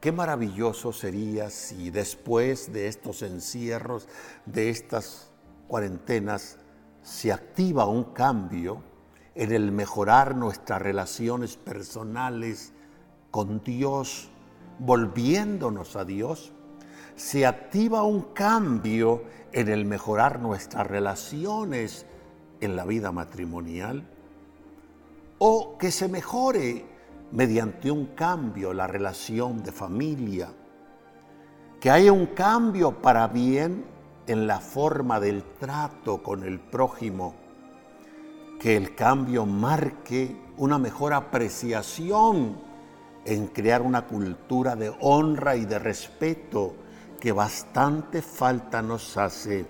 qué 0.00 0.12
maravilloso 0.12 0.92
sería 0.92 1.50
si 1.50 1.90
después 1.90 2.72
de 2.72 2.88
estos 2.88 3.22
encierros, 3.22 4.08
de 4.46 4.70
estas 4.70 5.30
cuarentenas, 5.68 6.58
se 7.02 7.32
activa 7.32 7.86
un 7.86 8.04
cambio 8.04 8.82
en 9.34 9.52
el 9.52 9.72
mejorar 9.72 10.34
nuestras 10.34 10.82
relaciones 10.82 11.56
personales 11.56 12.72
con 13.30 13.62
Dios, 13.62 14.28
volviéndonos 14.78 15.96
a 15.96 16.04
Dios, 16.04 16.52
se 17.14 17.46
activa 17.46 18.02
un 18.02 18.22
cambio 18.32 19.24
en 19.52 19.68
el 19.68 19.84
mejorar 19.84 20.40
nuestras 20.40 20.86
relaciones 20.86 22.06
en 22.60 22.76
la 22.76 22.84
vida 22.84 23.12
matrimonial, 23.12 24.08
o 25.38 25.78
que 25.78 25.90
se 25.90 26.08
mejore 26.08 26.86
mediante 27.32 27.90
un 27.90 28.06
cambio 28.06 28.72
la 28.72 28.86
relación 28.86 29.62
de 29.62 29.72
familia, 29.72 30.50
que 31.80 31.90
haya 31.90 32.12
un 32.12 32.26
cambio 32.26 33.00
para 33.00 33.26
bien 33.28 33.84
en 34.26 34.46
la 34.46 34.60
forma 34.60 35.18
del 35.20 35.42
trato 35.58 36.22
con 36.22 36.44
el 36.44 36.60
prójimo, 36.60 37.34
que 38.58 38.76
el 38.76 38.94
cambio 38.94 39.46
marque 39.46 40.36
una 40.58 40.78
mejor 40.78 41.14
apreciación 41.14 42.60
en 43.24 43.46
crear 43.48 43.82
una 43.82 44.06
cultura 44.06 44.76
de 44.76 44.92
honra 45.00 45.56
y 45.56 45.64
de 45.64 45.78
respeto 45.78 46.74
que 47.18 47.32
bastante 47.32 48.22
falta 48.22 48.82
nos 48.82 49.16
hace 49.16 49.66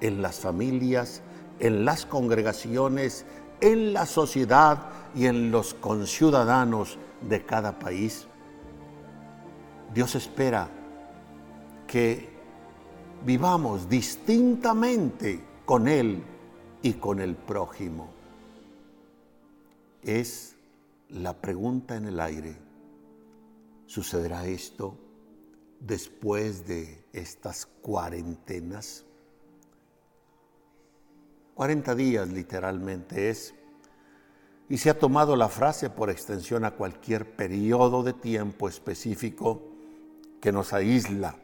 en 0.00 0.20
las 0.20 0.40
familias, 0.40 1.22
en 1.58 1.84
las 1.84 2.06
congregaciones, 2.06 3.24
en 3.60 3.92
la 3.92 4.06
sociedad 4.06 4.90
y 5.14 5.26
en 5.26 5.50
los 5.50 5.74
conciudadanos 5.74 6.98
de 7.20 7.44
cada 7.44 7.78
país. 7.78 8.26
Dios 9.92 10.14
espera 10.14 10.68
que 11.86 12.28
vivamos 13.24 13.88
distintamente 13.88 15.42
con 15.64 15.88
Él 15.88 16.22
y 16.82 16.94
con 16.94 17.20
el 17.20 17.34
prójimo 17.36 18.14
es 20.04 20.54
la 21.08 21.32
pregunta 21.40 21.96
en 21.96 22.06
el 22.06 22.20
aire. 22.20 22.56
¿Sucederá 23.86 24.46
esto 24.46 24.96
después 25.80 26.66
de 26.66 27.04
estas 27.12 27.66
cuarentenas? 27.82 29.04
40 31.54 31.94
días 31.94 32.28
literalmente 32.28 33.30
es, 33.30 33.54
y 34.68 34.78
se 34.78 34.90
ha 34.90 34.98
tomado 34.98 35.36
la 35.36 35.48
frase 35.48 35.90
por 35.90 36.10
extensión 36.10 36.64
a 36.64 36.72
cualquier 36.72 37.36
periodo 37.36 38.02
de 38.02 38.12
tiempo 38.12 38.68
específico 38.68 39.62
que 40.40 40.52
nos 40.52 40.72
aísla 40.72 41.36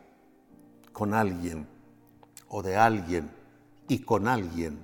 con 0.93 1.15
alguien 1.15 1.67
o 2.49 2.63
de 2.63 2.77
alguien 2.77 3.31
y 3.89 4.01
con 4.01 4.27
alguien, 4.27 4.79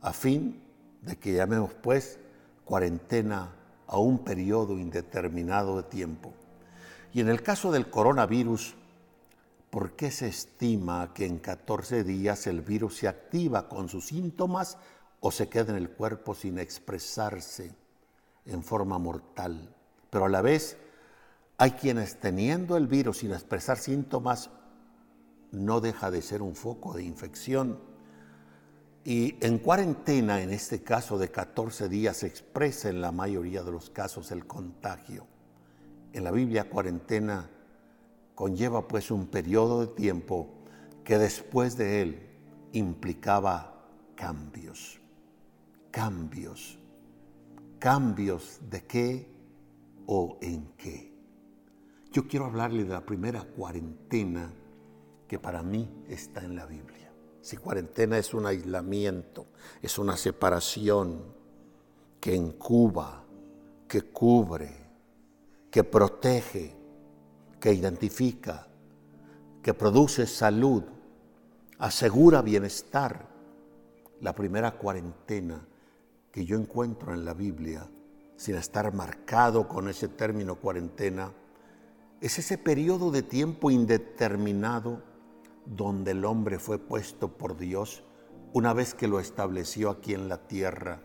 a 0.00 0.12
fin 0.12 0.62
de 1.02 1.16
que 1.16 1.34
llamemos 1.34 1.74
pues 1.74 2.18
cuarentena 2.64 3.50
a 3.86 3.98
un 3.98 4.20
periodo 4.20 4.78
indeterminado 4.78 5.76
de 5.76 5.82
tiempo. 5.82 6.32
Y 7.12 7.20
en 7.20 7.28
el 7.28 7.42
caso 7.42 7.70
del 7.70 7.90
coronavirus, 7.90 8.74
¿por 9.72 9.96
qué 9.96 10.10
se 10.10 10.28
estima 10.28 11.14
que 11.14 11.24
en 11.24 11.38
14 11.38 12.04
días 12.04 12.46
el 12.46 12.60
virus 12.60 12.98
se 12.98 13.08
activa 13.08 13.70
con 13.70 13.88
sus 13.88 14.08
síntomas 14.08 14.76
o 15.20 15.30
se 15.30 15.48
queda 15.48 15.70
en 15.70 15.78
el 15.78 15.88
cuerpo 15.88 16.34
sin 16.34 16.58
expresarse 16.58 17.74
en 18.44 18.62
forma 18.62 18.98
mortal? 18.98 19.74
Pero 20.10 20.26
a 20.26 20.28
la 20.28 20.42
vez 20.42 20.76
hay 21.56 21.70
quienes 21.70 22.20
teniendo 22.20 22.76
el 22.76 22.86
virus 22.86 23.20
sin 23.20 23.32
expresar 23.32 23.78
síntomas 23.78 24.50
no 25.52 25.80
deja 25.80 26.10
de 26.10 26.20
ser 26.20 26.42
un 26.42 26.54
foco 26.54 26.92
de 26.92 27.04
infección 27.04 27.80
y 29.04 29.36
en 29.40 29.58
cuarentena, 29.58 30.42
en 30.42 30.50
este 30.50 30.82
caso 30.82 31.16
de 31.16 31.30
14 31.30 31.88
días, 31.88 32.18
se 32.18 32.26
expresa 32.26 32.90
en 32.90 33.00
la 33.00 33.10
mayoría 33.10 33.62
de 33.62 33.72
los 33.72 33.88
casos 33.88 34.30
el 34.32 34.46
contagio. 34.46 35.26
En 36.12 36.24
la 36.24 36.30
Biblia, 36.30 36.68
cuarentena 36.68 37.48
conlleva 38.42 38.88
pues 38.88 39.12
un 39.12 39.28
periodo 39.28 39.82
de 39.82 39.86
tiempo 39.86 40.48
que 41.04 41.16
después 41.16 41.76
de 41.76 42.02
él 42.02 42.28
implicaba 42.72 43.86
cambios. 44.16 45.00
Cambios. 45.92 46.76
Cambios 47.78 48.58
de 48.68 48.84
qué 48.84 49.32
o 50.06 50.38
en 50.42 50.72
qué. 50.76 51.14
Yo 52.10 52.26
quiero 52.26 52.46
hablarle 52.46 52.82
de 52.82 52.90
la 52.90 53.06
primera 53.06 53.44
cuarentena 53.44 54.52
que 55.28 55.38
para 55.38 55.62
mí 55.62 56.02
está 56.08 56.44
en 56.44 56.56
la 56.56 56.66
Biblia. 56.66 57.12
Si 57.42 57.56
cuarentena 57.56 58.18
es 58.18 58.34
un 58.34 58.46
aislamiento, 58.46 59.46
es 59.80 60.00
una 60.00 60.16
separación 60.16 61.22
que 62.18 62.34
incuba, 62.34 63.24
que 63.86 64.02
cubre, 64.02 64.74
que 65.70 65.84
protege, 65.84 66.81
que 67.62 67.72
identifica, 67.72 68.66
que 69.62 69.72
produce 69.72 70.26
salud, 70.26 70.82
asegura 71.78 72.42
bienestar. 72.42 73.28
La 74.20 74.34
primera 74.34 74.72
cuarentena 74.72 75.64
que 76.32 76.44
yo 76.44 76.56
encuentro 76.56 77.14
en 77.14 77.24
la 77.24 77.34
Biblia, 77.34 77.88
sin 78.34 78.56
estar 78.56 78.92
marcado 78.92 79.68
con 79.68 79.88
ese 79.88 80.08
término 80.08 80.56
cuarentena, 80.56 81.32
es 82.20 82.36
ese 82.40 82.58
periodo 82.58 83.12
de 83.12 83.22
tiempo 83.22 83.70
indeterminado 83.70 85.00
donde 85.64 86.10
el 86.10 86.24
hombre 86.24 86.58
fue 86.58 86.80
puesto 86.80 87.28
por 87.28 87.56
Dios 87.56 88.02
una 88.52 88.72
vez 88.72 88.92
que 88.92 89.06
lo 89.06 89.20
estableció 89.20 89.90
aquí 89.90 90.14
en 90.14 90.28
la 90.28 90.48
tierra, 90.48 91.00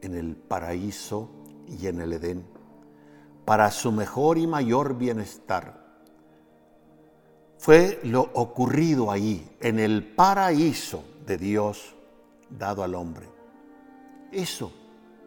en 0.00 0.14
el 0.14 0.36
paraíso 0.36 1.28
y 1.66 1.88
en 1.88 2.00
el 2.00 2.12
Edén, 2.12 2.53
para 3.44 3.70
su 3.70 3.92
mejor 3.92 4.38
y 4.38 4.46
mayor 4.46 4.96
bienestar. 4.96 5.82
Fue 7.58 8.00
lo 8.04 8.22
ocurrido 8.34 9.10
ahí, 9.10 9.56
en 9.60 9.78
el 9.78 10.04
paraíso 10.04 11.04
de 11.26 11.38
Dios 11.38 11.94
dado 12.50 12.82
al 12.82 12.94
hombre. 12.94 13.28
Eso, 14.30 14.72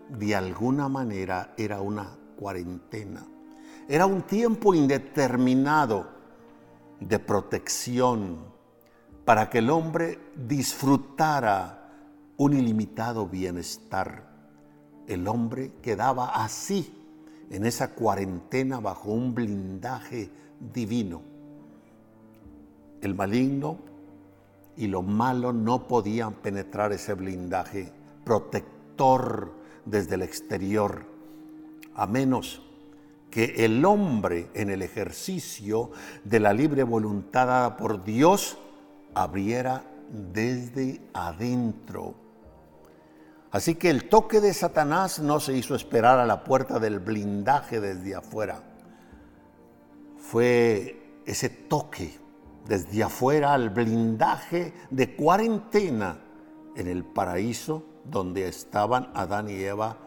de 0.09 0.35
alguna 0.35 0.87
manera, 0.87 1.53
era 1.57 1.81
una 1.81 2.15
cuarentena. 2.37 3.25
Era 3.87 4.05
un 4.05 4.21
tiempo 4.23 4.73
indeterminado 4.73 6.07
de 6.99 7.19
protección 7.19 8.37
para 9.25 9.49
que 9.49 9.59
el 9.59 9.69
hombre 9.69 10.19
disfrutara 10.35 11.89
un 12.37 12.53
ilimitado 12.53 13.27
bienestar. 13.27 14.27
El 15.07 15.27
hombre 15.27 15.73
quedaba 15.81 16.29
así 16.29 16.96
en 17.49 17.65
esa 17.65 17.93
cuarentena 17.93 18.79
bajo 18.79 19.11
un 19.11 19.33
blindaje 19.33 20.29
divino. 20.73 21.21
El 23.01 23.15
maligno 23.15 23.77
y 24.75 24.87
lo 24.87 25.01
malo 25.01 25.53
no 25.53 25.87
podían 25.87 26.33
penetrar 26.33 26.91
ese 26.91 27.13
blindaje 27.13 27.91
protector 28.23 29.53
desde 29.85 30.15
el 30.15 30.21
exterior, 30.21 31.05
a 31.95 32.05
menos 32.07 32.61
que 33.29 33.65
el 33.65 33.83
hombre 33.85 34.49
en 34.53 34.69
el 34.69 34.81
ejercicio 34.81 35.91
de 36.23 36.39
la 36.39 36.53
libre 36.53 36.83
voluntad 36.83 37.47
dada 37.47 37.77
por 37.77 38.03
Dios 38.03 38.57
abriera 39.13 39.83
desde 40.11 41.01
adentro. 41.13 42.26
Así 43.51 43.75
que 43.75 43.89
el 43.89 44.09
toque 44.09 44.41
de 44.41 44.53
Satanás 44.53 45.19
no 45.19 45.39
se 45.39 45.53
hizo 45.53 45.75
esperar 45.75 46.19
a 46.19 46.25
la 46.25 46.43
puerta 46.43 46.79
del 46.79 46.99
blindaje 46.99 47.79
desde 47.79 48.15
afuera. 48.15 48.61
Fue 50.17 51.21
ese 51.25 51.49
toque 51.49 52.19
desde 52.67 53.03
afuera 53.03 53.53
al 53.53 53.69
blindaje 53.69 54.73
de 54.89 55.15
cuarentena 55.15 56.19
en 56.75 56.87
el 56.87 57.05
paraíso 57.05 57.83
donde 58.03 58.47
estaban 58.47 59.09
Adán 59.13 59.49
y 59.49 59.55
Eva, 59.55 59.97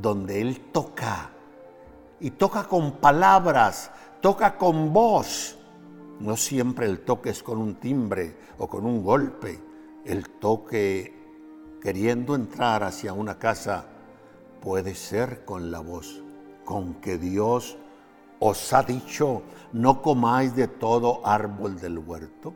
donde 0.00 0.40
Él 0.40 0.60
toca 0.72 1.30
y 2.20 2.32
toca 2.32 2.64
con 2.64 2.92
palabras, 2.92 3.90
toca 4.20 4.56
con 4.56 4.92
voz 4.92 5.56
No 6.20 6.36
siempre 6.36 6.86
el 6.86 7.00
toque 7.00 7.30
es 7.30 7.42
con 7.42 7.58
un 7.58 7.76
timbre 7.76 8.36
o 8.58 8.66
con 8.66 8.84
un 8.84 9.04
golpe. 9.04 9.60
El 10.04 10.28
toque 10.30 11.17
queriendo 11.80 12.34
entrar 12.34 12.82
hacia 12.82 13.12
una 13.12 13.38
casa 13.38 13.86
puede 14.60 14.94
ser 14.94 15.44
con 15.44 15.70
la 15.70 15.80
voz, 15.80 16.22
con 16.64 16.94
que 16.94 17.18
Dios 17.18 17.78
os 18.40 18.72
ha 18.72 18.82
dicho, 18.82 19.42
no 19.72 20.00
comáis 20.02 20.54
de 20.54 20.68
todo 20.68 21.26
árbol 21.26 21.80
del 21.80 21.98
huerto. 21.98 22.54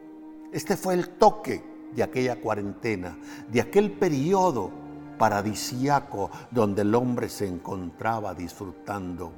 Este 0.53 0.77
fue 0.77 0.95
el 0.95 1.11
toque 1.11 1.65
de 1.95 2.03
aquella 2.03 2.41
cuarentena, 2.41 3.17
de 3.51 3.61
aquel 3.61 3.91
periodo 3.93 4.71
paradisiaco 5.19 6.31
donde 6.51 6.83
el 6.83 6.95
hombre 6.95 7.29
se 7.29 7.47
encontraba 7.47 8.35
disfrutando. 8.35 9.33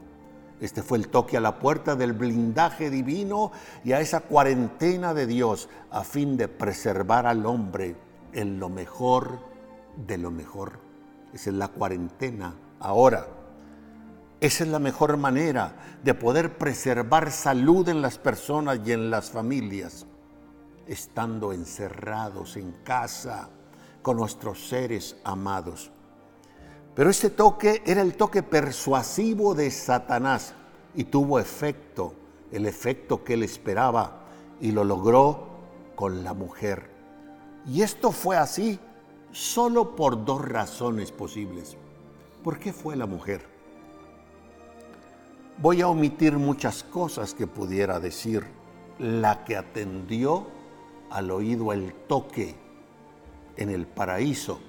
Este 0.61 0.83
fue 0.83 0.99
el 0.99 1.09
toque 1.09 1.37
a 1.37 1.41
la 1.41 1.59
puerta 1.59 1.97
del 1.97 2.13
blindaje 2.13 2.91
divino 2.91 3.53
y 3.85 3.93
a 3.93 4.01
esa 4.01 4.21
cuarentena 4.21 5.13
de 5.13 5.27
Dios 5.27 5.69
a 5.91 6.05
fin 6.05 6.37
de 6.37 6.49
preservar 6.49 7.27
al 7.27 7.45
hombre 7.45 7.97
en 8.33 8.59
lo 8.59 8.69
mejor 8.69 9.54
de 9.97 10.19
lo 10.19 10.31
mejor. 10.31 10.79
Esa 11.33 11.51
es 11.51 11.57
la 11.57 11.69
cuarentena 11.69 12.55
ahora. 12.81 13.27
Esa 14.41 14.65
es 14.65 14.71
la 14.71 14.79
mejor 14.79 15.17
manera 15.17 15.99
de 16.03 16.15
poder 16.15 16.59
preservar 16.59 17.31
salud 17.31 17.89
en 17.89 18.03
las 18.03 18.19
personas 18.19 18.81
y 18.85 18.93
en 18.93 19.11
las 19.11 19.31
familias, 19.31 20.07
estando 20.87 21.53
encerrados 21.53 22.57
en 22.57 22.73
casa 22.85 23.49
con 24.03 24.19
nuestros 24.19 24.69
seres 24.69 25.17
amados. 25.25 25.91
Pero 26.95 27.11
este 27.11 27.31
toque 27.31 27.83
era 27.87 28.03
el 28.03 28.17
toque 28.17 28.43
persuasivo 28.43 29.55
de 29.55 29.71
Satanás 29.71 30.55
y 30.95 31.05
tuvo 31.05 31.39
efecto, 31.39 32.15
el 32.53 32.67
efecto 32.67 33.25
que 33.25 33.35
él 33.35 33.43
esperaba, 33.43 34.27
y 34.61 34.71
lo 34.71 34.85
logró 34.85 35.49
con 35.97 36.23
la 36.23 36.35
mujer. 36.35 36.91
Y 37.67 37.83
esto 37.83 38.13
fue 38.13 38.37
así 38.37 38.79
solo 39.35 39.97
por 39.97 40.25
dos 40.25 40.47
razones 40.47 41.11
posibles. 41.11 41.77
¿Por 42.45 42.59
qué 42.59 42.73
fue 42.73 42.95
la 42.95 43.07
mujer? 43.07 43.45
Voy 45.59 45.83
a 45.83 45.89
omitir 45.89 46.35
muchas 46.35 46.85
cosas 46.85 47.35
que 47.35 47.47
pudiera 47.47 47.99
decir. 47.99 48.47
La 49.01 49.45
que 49.45 49.57
atendió 49.57 50.47
al 51.11 51.33
oído 51.33 51.73
el 51.73 51.93
toque 52.07 52.55
en 53.57 53.71
el 53.71 53.89
paraíso 53.89 54.61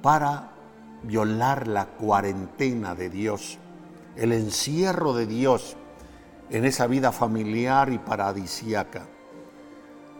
para 0.00 0.52
violar 1.02 1.68
la 1.68 1.84
cuarentena 1.86 2.94
de 2.94 3.10
Dios, 3.10 3.58
el 4.16 4.32
encierro 4.32 5.12
de 5.12 5.26
Dios 5.26 5.76
en 6.48 6.64
esa 6.64 6.86
vida 6.86 7.12
familiar 7.12 7.92
y 7.92 7.98
paradisiaca. 7.98 9.06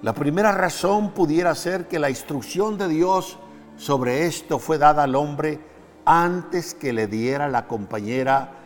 La 0.03 0.12
primera 0.12 0.53
razón 0.53 1.12
pudiera 1.12 1.55
ser 1.55 1.88
que 1.88 1.99
la 1.99 2.11
instrucción 2.11 2.77
de 2.77 2.88
Dios 2.88 3.38
sobre 3.77 4.27
esto 4.27 4.59
fue 4.59 4.79
dada 4.79 5.05
al 5.05 5.15
hombre 5.15 5.61
antes 6.05 6.75
que 6.75 6.93
le 6.93 7.07
diera 7.07 7.49
la 7.49 7.67
compañera 7.67 8.57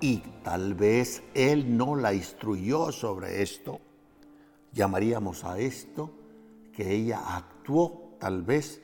y 0.00 0.18
tal 0.42 0.74
vez 0.74 1.22
él 1.34 1.76
no 1.76 1.94
la 1.94 2.12
instruyó 2.12 2.90
sobre 2.90 3.42
esto. 3.42 3.80
Llamaríamos 4.72 5.44
a 5.44 5.58
esto 5.58 6.10
que 6.72 6.92
ella 6.92 7.36
actuó 7.36 8.16
tal 8.18 8.42
vez 8.42 8.82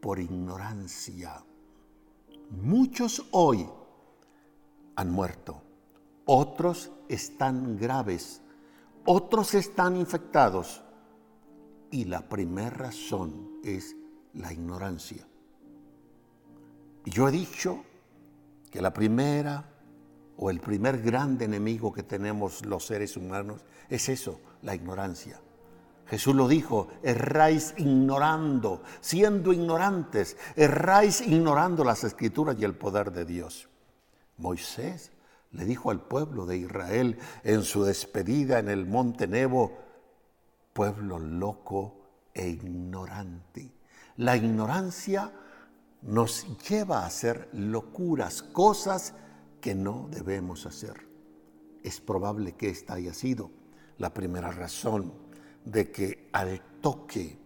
por 0.00 0.20
ignorancia. 0.20 1.44
Muchos 2.50 3.26
hoy 3.32 3.68
han 4.94 5.10
muerto, 5.10 5.62
otros 6.24 6.90
están 7.08 7.76
graves, 7.76 8.40
otros 9.04 9.54
están 9.54 9.96
infectados. 9.96 10.82
Y 11.90 12.04
la 12.04 12.28
primera 12.28 12.70
razón 12.70 13.60
es 13.62 13.96
la 14.36 14.52
ignorancia. 14.52 15.26
Y 17.04 17.10
yo 17.10 17.28
he 17.28 17.32
dicho 17.32 17.84
que 18.70 18.80
la 18.80 18.92
primera 18.92 19.64
o 20.36 20.50
el 20.50 20.60
primer 20.60 21.00
grande 21.00 21.46
enemigo 21.46 21.92
que 21.92 22.02
tenemos 22.02 22.64
los 22.66 22.86
seres 22.86 23.16
humanos 23.16 23.64
es 23.88 24.08
eso, 24.08 24.40
la 24.62 24.74
ignorancia. 24.74 25.40
Jesús 26.06 26.34
lo 26.34 26.46
dijo, 26.46 26.88
erráis 27.02 27.74
ignorando, 27.78 28.82
siendo 29.00 29.52
ignorantes, 29.52 30.36
erráis 30.54 31.20
ignorando 31.20 31.82
las 31.82 32.04
escrituras 32.04 32.56
y 32.58 32.64
el 32.64 32.76
poder 32.76 33.10
de 33.12 33.24
Dios. 33.24 33.68
Moisés 34.36 35.10
le 35.52 35.64
dijo 35.64 35.90
al 35.90 36.00
pueblo 36.00 36.46
de 36.46 36.58
Israel 36.58 37.18
en 37.42 37.62
su 37.62 37.82
despedida 37.82 38.58
en 38.58 38.68
el 38.68 38.86
monte 38.86 39.26
Nebo, 39.26 39.78
pueblo 40.72 41.18
loco 41.18 41.96
e 42.34 42.48
ignorante. 42.48 43.75
La 44.16 44.34
ignorancia 44.34 45.30
nos 46.02 46.46
lleva 46.68 47.00
a 47.00 47.06
hacer 47.06 47.50
locuras, 47.52 48.42
cosas 48.42 49.14
que 49.60 49.74
no 49.74 50.08
debemos 50.10 50.64
hacer. 50.64 51.06
Es 51.82 52.00
probable 52.00 52.52
que 52.52 52.70
esta 52.70 52.94
haya 52.94 53.12
sido 53.12 53.50
la 53.98 54.14
primera 54.14 54.50
razón 54.50 55.12
de 55.64 55.90
que 55.90 56.30
al 56.32 56.62
toque 56.80 57.38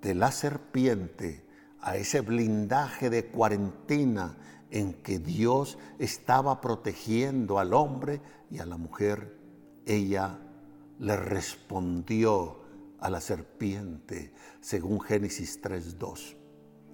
de 0.00 0.14
la 0.14 0.32
serpiente, 0.32 1.44
a 1.82 1.96
ese 1.96 2.22
blindaje 2.22 3.10
de 3.10 3.26
cuarentena 3.26 4.38
en 4.70 4.94
que 4.94 5.18
Dios 5.18 5.76
estaba 5.98 6.60
protegiendo 6.60 7.58
al 7.58 7.74
hombre 7.74 8.22
y 8.50 8.58
a 8.58 8.66
la 8.66 8.76
mujer, 8.76 9.36
ella 9.84 10.38
le 10.98 11.16
respondió 11.16 12.59
a 13.00 13.10
la 13.10 13.20
serpiente, 13.20 14.32
según 14.60 15.00
Génesis 15.00 15.60
3.2. 15.62 16.36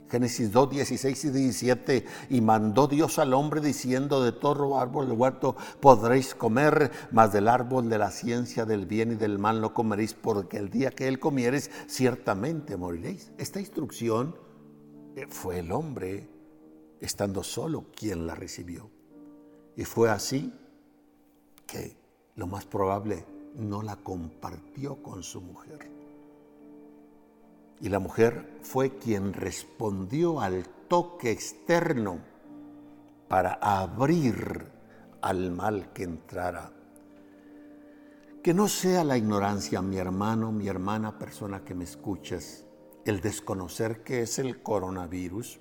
Génesis 0.09 0.53
2, 0.53 0.71
16 0.71 1.25
y 1.25 1.31
17, 1.31 2.07
y 2.31 2.41
mandó 2.41 2.87
Dios 2.87 3.19
al 3.19 3.35
hombre 3.35 3.61
diciendo, 3.61 4.23
de 4.23 4.33
todo 4.33 4.79
árbol 4.79 5.09
del 5.09 5.19
huerto 5.19 5.57
podréis 5.81 6.35
comer, 6.35 6.93
mas 7.11 7.33
del 7.33 7.49
árbol 7.49 7.89
de 7.89 7.99
la 7.99 8.11
ciencia 8.11 8.65
del 8.65 8.87
bien 8.87 9.13
y 9.13 9.15
del 9.17 9.39
mal 9.39 9.61
no 9.61 9.75
comeréis, 9.75 10.15
porque 10.15 10.59
el 10.59 10.71
día 10.71 10.91
que 10.91 11.09
él 11.09 11.19
comieres, 11.19 11.71
ciertamente 11.89 12.77
moriréis. 12.77 13.33
Esta 13.37 13.59
instrucción 13.59 14.37
eh, 15.17 15.27
fue 15.29 15.59
el 15.59 15.73
hombre, 15.73 16.29
estando 17.01 17.43
solo, 17.43 17.87
quien 17.95 18.27
la 18.27 18.35
recibió. 18.35 18.91
Y 19.77 19.85
fue 19.85 20.09
así 20.09 20.53
que 21.67 21.97
lo 22.37 22.47
más 22.47 22.65
probable 22.65 23.27
no 23.57 23.83
la 23.83 23.97
compartió 23.97 25.03
con 25.03 25.23
su 25.23 25.41
mujer. 25.41 25.91
Y 27.81 27.89
la 27.89 27.99
mujer 27.99 28.59
fue 28.63 28.97
quien 28.99 29.33
respondió 29.33 30.41
al 30.41 30.67
toque 30.89 31.31
externo 31.31 32.21
para 33.29 33.55
abrir 33.55 34.67
al 35.21 35.51
mal 35.51 35.93
que 35.93 36.05
entrara. 36.05 36.73
Que 38.43 38.55
no 38.55 38.69
sea 38.69 39.03
la 39.05 39.19
ignorancia, 39.19 39.83
mi 39.83 39.97
hermano, 39.97 40.53
mi 40.53 40.69
hermana, 40.69 41.19
persona 41.19 41.65
que 41.65 41.75
me 41.75 41.85
escuchas, 41.85 42.65
el 43.05 43.21
desconocer 43.21 44.05
que 44.05 44.23
es 44.23 44.39
el 44.39 44.63
coronavirus 44.63 45.61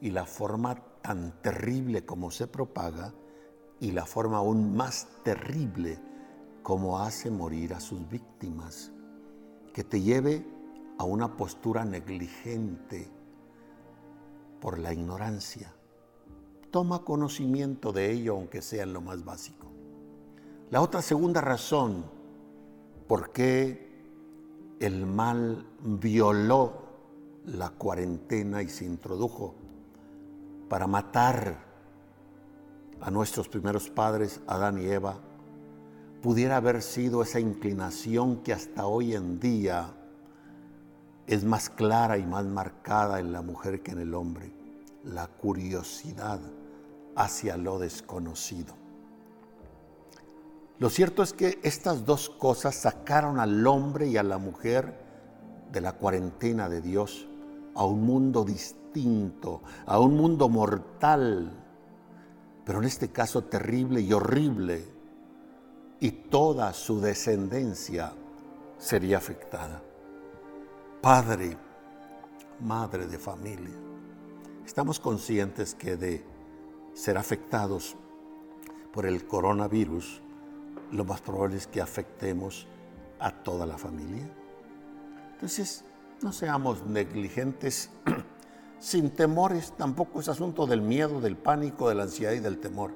y 0.00 0.10
la 0.10 0.26
forma 0.26 0.76
tan 1.02 1.40
terrible 1.40 2.04
como 2.04 2.30
se 2.30 2.46
propaga 2.46 3.14
y 3.80 3.92
la 3.92 4.04
forma 4.04 4.38
aún 4.38 4.76
más 4.76 5.08
terrible 5.22 5.98
como 6.62 6.98
hace 7.00 7.30
morir 7.30 7.74
a 7.74 7.80
sus 7.80 8.08
víctimas. 8.08 8.92
Que 9.72 9.84
te 9.84 10.00
lleve 10.00 10.46
a 10.98 11.04
una 11.04 11.36
postura 11.36 11.84
negligente 11.84 13.08
por 14.60 14.78
la 14.78 14.92
ignorancia. 14.92 15.72
Toma 16.70 17.04
conocimiento 17.04 17.92
de 17.92 18.10
ello, 18.12 18.34
aunque 18.34 18.60
sea 18.60 18.82
en 18.82 18.92
lo 18.92 19.00
más 19.00 19.24
básico. 19.24 19.68
La 20.70 20.82
otra 20.82 21.00
segunda 21.00 21.40
razón 21.40 22.04
por 23.06 23.32
qué 23.32 23.88
el 24.80 25.06
mal 25.06 25.66
violó 25.82 26.88
la 27.46 27.70
cuarentena 27.70 28.62
y 28.62 28.68
se 28.68 28.84
introdujo 28.84 29.54
para 30.68 30.86
matar 30.86 31.66
a 33.00 33.10
nuestros 33.10 33.48
primeros 33.48 33.88
padres, 33.88 34.40
Adán 34.46 34.78
y 34.78 34.86
Eva, 34.86 35.20
pudiera 36.22 36.56
haber 36.56 36.82
sido 36.82 37.22
esa 37.22 37.40
inclinación 37.40 38.42
que 38.42 38.52
hasta 38.52 38.86
hoy 38.86 39.14
en 39.14 39.38
día 39.38 39.94
es 41.26 41.44
más 41.44 41.68
clara 41.68 42.18
y 42.18 42.24
más 42.24 42.44
marcada 42.44 43.20
en 43.20 43.32
la 43.32 43.42
mujer 43.42 43.82
que 43.82 43.92
en 43.92 44.00
el 44.00 44.14
hombre, 44.14 44.52
la 45.04 45.26
curiosidad 45.26 46.40
hacia 47.14 47.56
lo 47.56 47.78
desconocido. 47.78 48.74
Lo 50.78 50.90
cierto 50.90 51.22
es 51.22 51.32
que 51.32 51.58
estas 51.62 52.04
dos 52.04 52.30
cosas 52.30 52.74
sacaron 52.74 53.40
al 53.40 53.66
hombre 53.66 54.06
y 54.06 54.16
a 54.16 54.22
la 54.22 54.38
mujer 54.38 54.94
de 55.72 55.80
la 55.80 55.92
cuarentena 55.92 56.68
de 56.68 56.80
Dios 56.80 57.26
a 57.74 57.84
un 57.84 58.04
mundo 58.04 58.44
distinto, 58.44 59.62
a 59.86 60.00
un 60.00 60.16
mundo 60.16 60.48
mortal, 60.48 61.52
pero 62.64 62.78
en 62.78 62.84
este 62.84 63.08
caso 63.10 63.44
terrible 63.44 64.00
y 64.00 64.12
horrible, 64.12 64.97
y 66.00 66.10
toda 66.10 66.72
su 66.72 67.00
descendencia 67.00 68.12
sería 68.78 69.18
afectada. 69.18 69.82
Padre, 71.00 71.56
madre 72.60 73.06
de 73.06 73.18
familia, 73.18 73.74
estamos 74.64 75.00
conscientes 75.00 75.74
que 75.74 75.96
de 75.96 76.24
ser 76.94 77.18
afectados 77.18 77.96
por 78.92 79.06
el 79.06 79.26
coronavirus, 79.26 80.20
lo 80.92 81.04
más 81.04 81.20
probable 81.20 81.56
es 81.56 81.66
que 81.66 81.80
afectemos 81.80 82.66
a 83.18 83.30
toda 83.30 83.66
la 83.66 83.76
familia. 83.76 84.28
Entonces, 85.34 85.84
no 86.22 86.32
seamos 86.32 86.84
negligentes, 86.86 87.90
sin 88.78 89.10
temores, 89.10 89.72
tampoco 89.76 90.20
es 90.20 90.28
asunto 90.28 90.66
del 90.66 90.82
miedo, 90.82 91.20
del 91.20 91.36
pánico, 91.36 91.88
de 91.88 91.94
la 91.94 92.04
ansiedad 92.04 92.32
y 92.32 92.40
del 92.40 92.58
temor. 92.58 92.92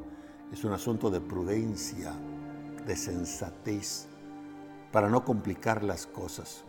Es 0.52 0.64
un 0.64 0.72
asunto 0.72 1.10
de 1.10 1.20
prudencia, 1.20 2.12
de 2.86 2.96
sensatez, 2.96 4.06
para 4.90 5.08
no 5.08 5.24
complicar 5.24 5.82
las 5.82 6.06
cosas. 6.06 6.64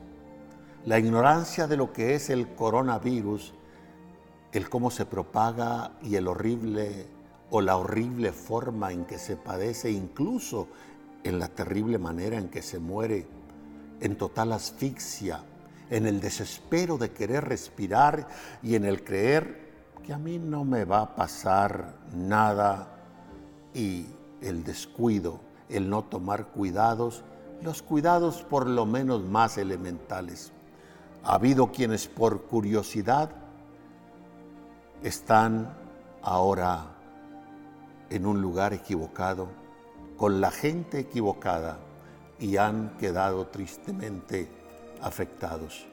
La 0.85 0.99
ignorancia 0.99 1.67
de 1.67 1.77
lo 1.77 1.93
que 1.93 2.15
es 2.15 2.29
el 2.29 2.55
coronavirus, 2.55 3.53
el 4.51 4.69
cómo 4.69 4.91
se 4.91 5.05
propaga 5.05 5.91
y 6.01 6.15
el 6.15 6.27
horrible 6.27 7.07
o 7.49 7.61
la 7.61 7.77
horrible 7.77 8.31
forma 8.31 8.91
en 8.91 9.05
que 9.05 9.17
se 9.17 9.35
padece, 9.35 9.91
incluso 9.91 10.67
en 11.23 11.39
la 11.39 11.47
terrible 11.47 11.97
manera 11.97 12.37
en 12.37 12.49
que 12.49 12.61
se 12.61 12.79
muere, 12.79 13.27
en 14.01 14.17
total 14.17 14.53
asfixia, 14.53 15.43
en 15.89 16.05
el 16.05 16.19
desespero 16.19 16.97
de 16.97 17.11
querer 17.11 17.45
respirar 17.45 18.27
y 18.61 18.75
en 18.75 18.85
el 18.85 19.03
creer 19.03 19.71
que 20.03 20.13
a 20.13 20.17
mí 20.17 20.37
no 20.37 20.65
me 20.65 20.85
va 20.85 21.01
a 21.01 21.15
pasar 21.15 21.95
nada 22.13 22.97
y 23.73 24.07
el 24.41 24.63
descuido, 24.63 25.39
el 25.73 25.89
no 25.89 26.03
tomar 26.03 26.47
cuidados, 26.47 27.23
los 27.61 27.81
cuidados 27.81 28.43
por 28.43 28.67
lo 28.67 28.85
menos 28.85 29.23
más 29.23 29.57
elementales. 29.57 30.51
Ha 31.23 31.35
habido 31.35 31.71
quienes 31.71 32.07
por 32.07 32.43
curiosidad 32.43 33.29
están 35.03 35.73
ahora 36.21 36.85
en 38.09 38.25
un 38.25 38.41
lugar 38.41 38.73
equivocado, 38.73 39.47
con 40.17 40.39
la 40.39 40.51
gente 40.51 40.99
equivocada 40.99 41.79
y 42.39 42.57
han 42.57 42.97
quedado 42.97 43.47
tristemente 43.47 44.49
afectados. 45.01 45.87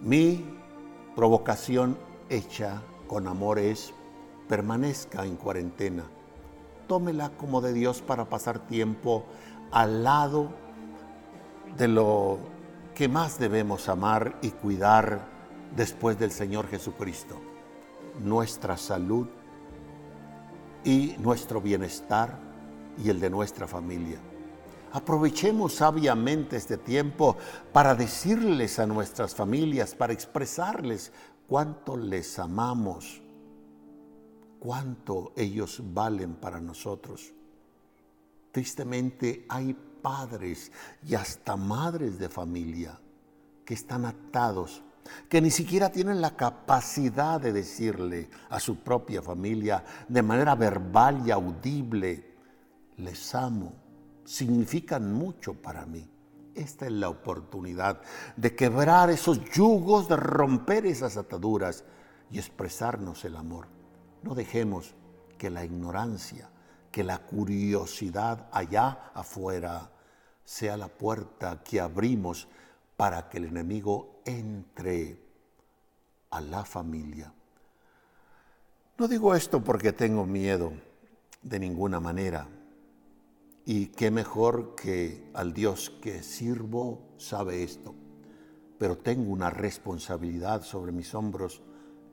Mi 0.00 0.44
provocación 1.16 1.98
hecha 2.28 2.82
con 3.08 3.26
amor 3.26 3.58
es, 3.58 3.92
permanezca 4.48 5.24
en 5.24 5.36
cuarentena. 5.36 6.04
Tómela 6.88 7.30
como 7.30 7.60
de 7.60 7.72
Dios 7.72 8.02
para 8.02 8.24
pasar 8.24 8.58
tiempo 8.66 9.24
al 9.70 10.02
lado 10.02 10.48
de 11.76 11.86
lo 11.86 12.38
que 12.94 13.08
más 13.08 13.38
debemos 13.38 13.88
amar 13.88 14.38
y 14.42 14.50
cuidar 14.50 15.20
después 15.76 16.18
del 16.18 16.32
Señor 16.32 16.66
Jesucristo, 16.68 17.40
nuestra 18.24 18.76
salud 18.76 19.28
y 20.82 21.14
nuestro 21.18 21.60
bienestar 21.60 22.38
y 22.96 23.10
el 23.10 23.20
de 23.20 23.30
nuestra 23.30 23.68
familia. 23.68 24.18
Aprovechemos 24.92 25.74
sabiamente 25.74 26.56
este 26.56 26.78
tiempo 26.78 27.36
para 27.72 27.94
decirles 27.94 28.78
a 28.78 28.86
nuestras 28.86 29.34
familias, 29.34 29.94
para 29.94 30.14
expresarles 30.14 31.12
cuánto 31.46 31.96
les 31.96 32.38
amamos, 32.38 33.20
cuánto 34.58 35.32
ellos 35.36 35.82
valen 35.92 36.34
para 36.34 36.60
nosotros. 36.60 37.32
Tristemente 38.52 39.46
hay 39.48 39.74
padres 40.02 40.72
y 41.06 41.14
hasta 41.14 41.56
madres 41.56 42.18
de 42.18 42.28
familia 42.28 42.98
que 43.64 43.74
están 43.74 44.04
atados, 44.04 44.82
que 45.28 45.40
ni 45.40 45.50
siquiera 45.50 45.90
tienen 45.90 46.20
la 46.20 46.36
capacidad 46.36 47.40
de 47.40 47.52
decirle 47.52 48.30
a 48.50 48.60
su 48.60 48.76
propia 48.76 49.22
familia 49.22 49.84
de 50.08 50.22
manera 50.22 50.54
verbal 50.54 51.22
y 51.26 51.30
audible, 51.30 52.34
les 52.96 53.34
amo, 53.34 53.72
significan 54.24 55.12
mucho 55.12 55.54
para 55.54 55.86
mí. 55.86 56.08
Esta 56.54 56.86
es 56.86 56.92
la 56.92 57.08
oportunidad 57.08 58.00
de 58.36 58.56
quebrar 58.56 59.10
esos 59.10 59.44
yugos, 59.52 60.08
de 60.08 60.16
romper 60.16 60.86
esas 60.86 61.16
ataduras 61.16 61.84
y 62.30 62.38
expresarnos 62.38 63.24
el 63.24 63.36
amor. 63.36 63.77
No 64.22 64.34
dejemos 64.34 64.94
que 65.36 65.50
la 65.50 65.64
ignorancia, 65.64 66.50
que 66.90 67.04
la 67.04 67.18
curiosidad 67.18 68.48
allá 68.52 69.10
afuera 69.14 69.90
sea 70.44 70.76
la 70.76 70.88
puerta 70.88 71.62
que 71.62 71.80
abrimos 71.80 72.48
para 72.96 73.28
que 73.28 73.38
el 73.38 73.44
enemigo 73.44 74.20
entre 74.24 75.22
a 76.30 76.40
la 76.40 76.64
familia. 76.64 77.32
No 78.98 79.06
digo 79.06 79.34
esto 79.34 79.62
porque 79.62 79.92
tengo 79.92 80.26
miedo, 80.26 80.72
de 81.42 81.60
ninguna 81.60 82.00
manera. 82.00 82.48
Y 83.64 83.86
qué 83.88 84.10
mejor 84.10 84.74
que 84.74 85.30
al 85.34 85.52
Dios 85.52 85.90
que 86.02 86.22
sirvo 86.22 87.14
sabe 87.18 87.62
esto. 87.62 87.94
Pero 88.78 88.98
tengo 88.98 89.30
una 89.30 89.50
responsabilidad 89.50 90.62
sobre 90.62 90.90
mis 90.90 91.14
hombros 91.14 91.62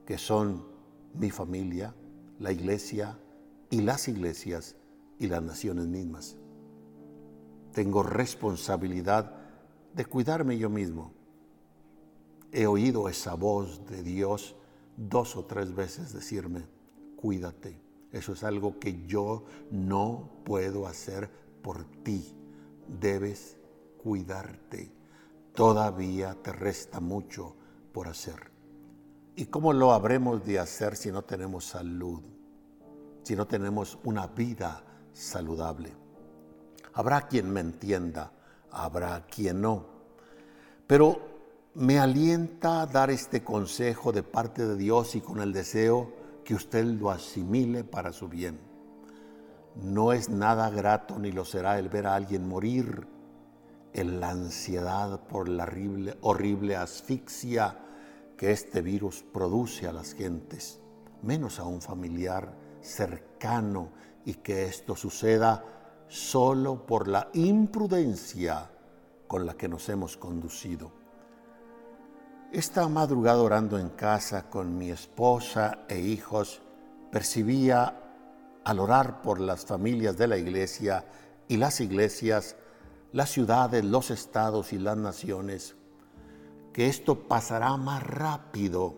que 0.04 0.18
son 0.18 0.75
mi 1.18 1.30
familia, 1.30 1.94
la 2.38 2.52
iglesia 2.52 3.18
y 3.70 3.80
las 3.80 4.08
iglesias 4.08 4.76
y 5.18 5.26
las 5.28 5.42
naciones 5.42 5.86
mismas. 5.86 6.36
Tengo 7.72 8.02
responsabilidad 8.02 9.34
de 9.94 10.04
cuidarme 10.04 10.58
yo 10.58 10.70
mismo. 10.70 11.12
He 12.52 12.66
oído 12.66 13.08
esa 13.08 13.34
voz 13.34 13.86
de 13.86 14.02
Dios 14.02 14.56
dos 14.96 15.36
o 15.36 15.44
tres 15.44 15.74
veces 15.74 16.12
decirme, 16.12 16.64
cuídate. 17.16 17.80
Eso 18.12 18.32
es 18.32 18.44
algo 18.44 18.78
que 18.78 19.04
yo 19.06 19.44
no 19.70 20.30
puedo 20.44 20.86
hacer 20.86 21.30
por 21.62 21.84
ti. 22.02 22.34
Debes 23.00 23.58
cuidarte. 24.02 24.92
Todavía 25.54 26.34
te 26.42 26.52
resta 26.52 27.00
mucho 27.00 27.56
por 27.92 28.08
hacer. 28.08 28.55
¿Y 29.38 29.46
cómo 29.46 29.74
lo 29.74 29.92
habremos 29.92 30.42
de 30.46 30.58
hacer 30.58 30.96
si 30.96 31.12
no 31.12 31.20
tenemos 31.20 31.66
salud? 31.66 32.22
Si 33.22 33.36
no 33.36 33.46
tenemos 33.46 33.98
una 34.04 34.26
vida 34.28 34.82
saludable. 35.12 35.92
Habrá 36.94 37.28
quien 37.28 37.50
me 37.50 37.60
entienda, 37.60 38.32
habrá 38.70 39.26
quien 39.26 39.60
no. 39.60 39.84
Pero 40.86 41.20
me 41.74 41.98
alienta 41.98 42.86
dar 42.86 43.10
este 43.10 43.44
consejo 43.44 44.10
de 44.10 44.22
parte 44.22 44.66
de 44.66 44.74
Dios 44.74 45.14
y 45.16 45.20
con 45.20 45.42
el 45.42 45.52
deseo 45.52 46.14
que 46.42 46.54
usted 46.54 46.86
lo 46.86 47.10
asimile 47.10 47.84
para 47.84 48.14
su 48.14 48.28
bien. 48.28 48.58
No 49.74 50.14
es 50.14 50.30
nada 50.30 50.70
grato 50.70 51.18
ni 51.18 51.30
lo 51.30 51.44
será 51.44 51.78
el 51.78 51.90
ver 51.90 52.06
a 52.06 52.14
alguien 52.14 52.48
morir 52.48 53.06
en 53.92 54.18
la 54.18 54.30
ansiedad 54.30 55.20
por 55.28 55.50
la 55.50 55.70
horrible, 56.22 56.76
asfixia 56.76 57.82
que 58.36 58.52
este 58.52 58.82
virus 58.82 59.24
produce 59.32 59.86
a 59.86 59.92
las 59.92 60.12
gentes, 60.12 60.80
menos 61.22 61.58
a 61.58 61.64
un 61.64 61.80
familiar 61.80 62.52
cercano 62.80 63.90
y 64.24 64.34
que 64.34 64.66
esto 64.66 64.94
suceda 64.94 65.64
solo 66.08 66.86
por 66.86 67.08
la 67.08 67.28
imprudencia 67.32 68.70
con 69.26 69.46
la 69.46 69.54
que 69.54 69.68
nos 69.68 69.88
hemos 69.88 70.16
conducido. 70.16 70.92
Esta 72.52 72.88
madrugada 72.88 73.42
orando 73.42 73.78
en 73.78 73.90
casa 73.90 74.48
con 74.48 74.78
mi 74.78 74.90
esposa 74.90 75.80
e 75.88 75.98
hijos, 75.98 76.62
percibía 77.10 78.00
al 78.64 78.78
orar 78.78 79.22
por 79.22 79.40
las 79.40 79.64
familias 79.64 80.16
de 80.16 80.28
la 80.28 80.36
iglesia 80.36 81.04
y 81.48 81.56
las 81.56 81.80
iglesias, 81.80 82.56
las 83.12 83.30
ciudades, 83.30 83.84
los 83.84 84.10
estados 84.10 84.72
y 84.72 84.78
las 84.78 84.96
naciones, 84.96 85.76
que 86.76 86.88
esto 86.88 87.20
pasará 87.26 87.74
más 87.78 88.02
rápido 88.02 88.96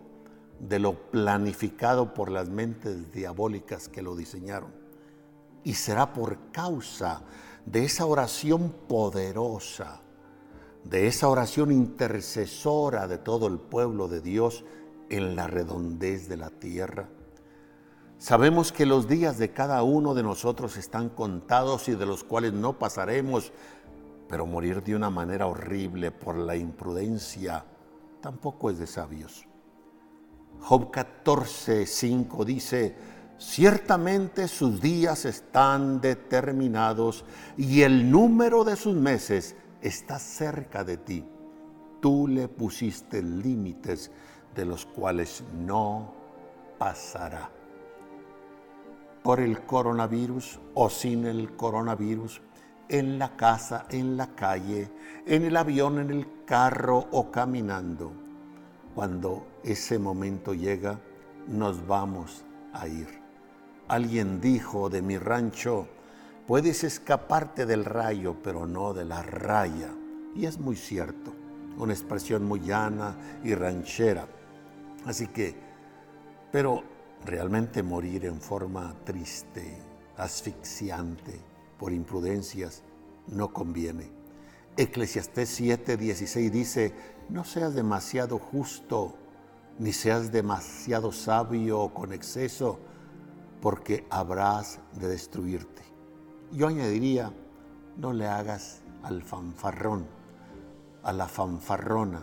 de 0.59 0.79
lo 0.79 1.09
planificado 1.11 2.13
por 2.13 2.29
las 2.29 2.49
mentes 2.49 3.13
diabólicas 3.13 3.87
que 3.87 4.01
lo 4.01 4.17
diseñaron. 4.17 4.73
Y 5.63 5.75
será 5.75 6.11
por 6.11 6.51
causa 6.51 7.21
de 7.65 7.85
esa 7.85 8.05
oración 8.05 8.75
poderosa, 8.89 10.01
de 10.83 11.07
esa 11.07 11.29
oración 11.29 11.71
intercesora 11.71 13.07
de 13.07 13.17
todo 13.17 13.47
el 13.47 13.59
pueblo 13.59 14.09
de 14.09 14.19
Dios 14.19 14.65
en 15.07 15.37
la 15.37 15.47
redondez 15.47 16.27
de 16.27 16.35
la 16.35 16.49
tierra 16.49 17.07
Sabemos 18.19 18.73
que 18.73 18.85
los 18.85 19.07
días 19.07 19.37
de 19.37 19.53
cada 19.53 19.81
uno 19.81 20.13
de 20.13 20.23
nosotros 20.23 20.75
están 20.75 21.07
contados 21.07 21.87
y 21.87 21.95
de 21.95 22.05
los 22.05 22.25
cuales 22.25 22.51
no 22.51 22.77
pasaremos, 22.77 23.53
pero 24.29 24.45
morir 24.45 24.83
de 24.83 24.95
una 24.95 25.09
manera 25.09 25.47
horrible 25.47 26.11
por 26.11 26.37
la 26.37 26.55
imprudencia 26.55 27.65
tampoco 28.21 28.69
es 28.69 28.77
de 28.77 28.85
sabios. 28.85 29.47
Job 30.61 30.91
14, 30.91 31.87
5 31.87 32.45
dice, 32.45 32.95
ciertamente 33.39 34.47
sus 34.47 34.79
días 34.79 35.25
están 35.25 35.99
determinados 35.99 37.25
y 37.57 37.81
el 37.81 38.11
número 38.11 38.63
de 38.63 38.75
sus 38.75 38.93
meses 38.93 39.55
está 39.81 40.19
cerca 40.19 40.83
de 40.83 40.97
ti. 40.97 41.25
Tú 41.99 42.27
le 42.27 42.47
pusiste 42.47 43.23
límites 43.23 44.11
de 44.53 44.65
los 44.65 44.85
cuales 44.85 45.43
no 45.57 46.13
pasará. 46.77 47.49
Por 49.23 49.39
el 49.39 49.65
coronavirus 49.65 50.59
o 50.75 50.89
sin 50.89 51.25
el 51.25 51.55
coronavirus, 51.55 52.41
en 52.89 53.19
la 53.19 53.37
casa, 53.37 53.85
en 53.91 54.17
la 54.17 54.35
calle, 54.35 54.89
en 55.25 55.45
el 55.45 55.55
avión, 55.55 55.99
en 55.99 56.09
el 56.09 56.43
carro 56.45 57.07
o 57.11 57.31
caminando. 57.31 58.11
Cuando 58.95 59.45
ese 59.63 59.99
momento 59.99 60.53
llega, 60.53 60.99
nos 61.47 61.85
vamos 61.85 62.43
a 62.73 62.87
ir. 62.87 63.07
Alguien 63.87 64.41
dijo 64.41 64.89
de 64.89 65.01
mi 65.01 65.17
rancho, 65.17 65.87
puedes 66.47 66.83
escaparte 66.83 67.65
del 67.65 67.85
rayo, 67.85 68.37
pero 68.43 68.65
no 68.65 68.93
de 68.93 69.05
la 69.05 69.21
raya. 69.21 69.89
Y 70.35 70.45
es 70.45 70.59
muy 70.59 70.75
cierto, 70.75 71.33
una 71.77 71.93
expresión 71.93 72.43
muy 72.43 72.59
llana 72.59 73.15
y 73.43 73.53
ranchera. 73.53 74.27
Así 75.05 75.27
que, 75.27 75.55
pero 76.51 76.83
realmente 77.25 77.83
morir 77.83 78.25
en 78.25 78.41
forma 78.41 78.95
triste, 79.03 79.77
asfixiante, 80.17 81.48
por 81.79 81.93
imprudencias, 81.93 82.83
no 83.27 83.51
conviene. 83.51 84.11
Eclesiastés 84.77 85.49
7, 85.49 85.97
16 85.97 86.51
dice, 86.51 86.93
no 87.29 87.43
seas 87.43 87.73
demasiado 87.73 88.37
justo, 88.37 89.15
ni 89.79 89.93
seas 89.93 90.31
demasiado 90.31 91.11
sabio 91.11 91.91
con 91.93 92.13
exceso, 92.13 92.79
porque 93.61 94.05
habrás 94.09 94.79
de 94.93 95.07
destruirte. 95.07 95.81
Yo 96.51 96.67
añadiría, 96.67 97.31
no 97.97 98.13
le 98.13 98.27
hagas 98.27 98.81
al 99.03 99.23
fanfarrón, 99.23 100.05
a 101.03 101.13
la 101.13 101.27
fanfarrona, 101.27 102.21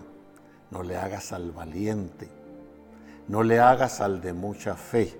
no 0.70 0.82
le 0.82 0.96
hagas 0.96 1.32
al 1.32 1.52
valiente, 1.52 2.28
no 3.28 3.42
le 3.42 3.58
hagas 3.58 4.00
al 4.00 4.20
de 4.20 4.32
mucha 4.32 4.74
fe. 4.74 5.18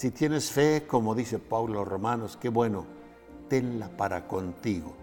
Si 0.00 0.12
tienes 0.12 0.50
fe, 0.50 0.86
como 0.86 1.14
dice 1.14 1.38
Pablo 1.38 1.84
Romanos, 1.84 2.38
qué 2.40 2.48
bueno, 2.48 2.86
tenla 3.50 3.90
para 3.90 4.26
contigo. 4.26 4.94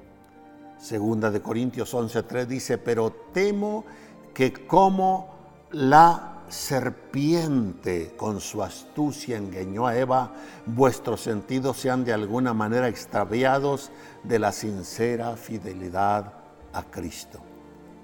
Segunda 0.80 1.30
de 1.30 1.40
Corintios 1.40 1.94
11:3 1.94 2.48
dice, 2.48 2.80
pero 2.80 3.12
temo 3.32 3.86
que 4.34 4.52
como 4.66 5.36
la 5.70 6.42
serpiente 6.50 8.16
con 8.18 8.42
su 8.42 8.64
astucia 8.64 9.38
engañó 9.38 9.86
a 9.86 9.96
Eva, 9.96 10.34
vuestros 10.66 11.22
sentidos 11.22 11.78
sean 11.78 12.04
de 12.04 12.14
alguna 12.14 12.56
manera 12.56 12.88
extraviados 12.88 13.92
de 14.24 14.40
la 14.40 14.52
sincera 14.52 15.38
fidelidad 15.38 16.34
a 16.74 16.82
Cristo. 16.82 17.38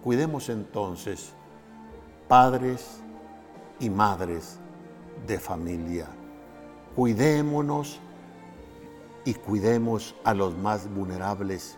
Cuidemos 0.04 0.48
entonces, 0.48 1.34
padres 2.28 3.02
y 3.80 3.90
madres 3.90 4.60
de 5.26 5.40
familia, 5.40 6.08
cuidémonos 6.96 8.00
y 9.26 9.34
cuidemos 9.34 10.16
a 10.24 10.34
los 10.34 10.58
más 10.58 10.94
vulnerables. 10.94 11.78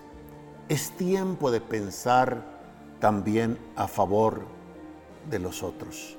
Es 0.67 0.91
tiempo 0.91 1.51
de 1.51 1.61
pensar 1.61 2.43
también 2.99 3.57
a 3.75 3.87
favor 3.87 4.45
de 5.29 5.39
los 5.39 5.63
otros. 5.63 6.17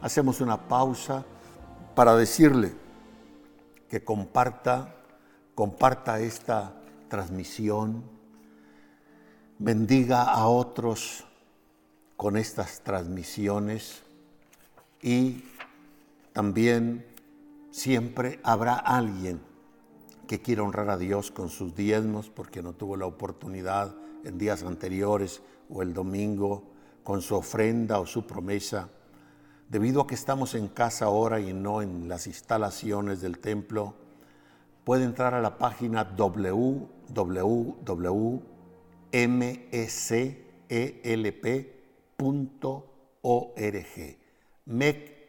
Hacemos 0.00 0.40
una 0.40 0.68
pausa 0.68 1.24
para 1.94 2.16
decirle 2.16 2.72
que 3.88 4.04
comparta, 4.04 4.94
comparta 5.54 6.20
esta 6.20 6.74
transmisión, 7.08 8.04
bendiga 9.58 10.22
a 10.22 10.46
otros 10.46 11.24
con 12.16 12.36
estas 12.36 12.80
transmisiones 12.80 14.02
y 15.02 15.44
también 16.32 17.04
siempre 17.78 18.40
habrá 18.42 18.74
alguien 18.74 19.40
que 20.26 20.42
quiera 20.42 20.64
honrar 20.64 20.90
a 20.90 20.98
Dios 20.98 21.30
con 21.30 21.48
sus 21.48 21.74
diezmos 21.74 22.28
porque 22.28 22.60
no 22.62 22.72
tuvo 22.72 22.96
la 22.96 23.06
oportunidad 23.06 23.94
en 24.24 24.36
días 24.36 24.64
anteriores 24.64 25.40
o 25.70 25.82
el 25.82 25.94
domingo 25.94 26.64
con 27.04 27.22
su 27.22 27.36
ofrenda 27.36 28.00
o 28.00 28.06
su 28.06 28.26
promesa. 28.26 28.88
Debido 29.68 30.02
a 30.02 30.06
que 30.06 30.16
estamos 30.16 30.54
en 30.54 30.68
casa 30.68 31.04
ahora 31.06 31.40
y 31.40 31.52
no 31.52 31.80
en 31.80 32.08
las 32.08 32.26
instalaciones 32.26 33.20
del 33.20 33.38
templo, 33.38 33.94
puede 34.84 35.04
entrar 35.04 35.34
a 35.34 35.40
la 35.40 35.56
página 35.56 36.02
www.meclp.org, 36.04 36.98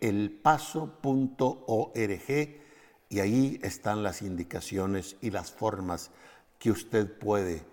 mecelpaso.org 0.01 2.59
y 3.09 3.19
ahí 3.19 3.59
están 3.63 4.03
las 4.03 4.21
indicaciones 4.21 5.17
y 5.21 5.31
las 5.31 5.51
formas 5.51 6.11
que 6.57 6.71
usted 6.71 7.17
puede 7.17 7.65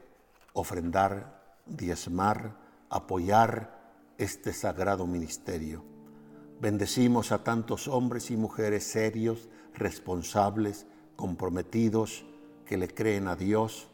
ofrendar, 0.52 1.60
diezmar, 1.66 2.56
apoyar 2.88 3.76
este 4.18 4.52
sagrado 4.52 5.06
ministerio. 5.06 5.84
Bendecimos 6.60 7.32
a 7.32 7.44
tantos 7.44 7.86
hombres 7.86 8.30
y 8.30 8.36
mujeres 8.36 8.84
serios, 8.84 9.48
responsables, 9.74 10.86
comprometidos, 11.16 12.24
que 12.64 12.78
le 12.78 12.88
creen 12.88 13.28
a 13.28 13.36
Dios 13.36 13.88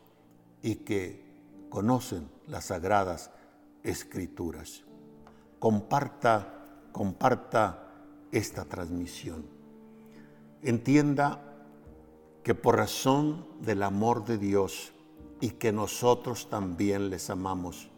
y 0.63 0.77
que 0.77 1.25
conocen 1.69 2.31
las 2.47 2.67
sagradas 2.67 3.33
escrituras. 3.83 4.85
Comparta, 5.59 6.87
comparta 6.93 7.82
esta 8.33 8.65
transmisión 8.65 9.45
entienda 10.63 11.43
que 12.43 12.55
por 12.55 12.77
razón 12.77 13.47
del 13.61 13.83
amor 13.83 14.25
de 14.25 14.39
Dios 14.39 14.93
y 15.41 15.51
que 15.51 15.73
nosotros 15.73 16.49
también 16.49 17.11
les 17.11 17.31
amamos, 17.31 17.89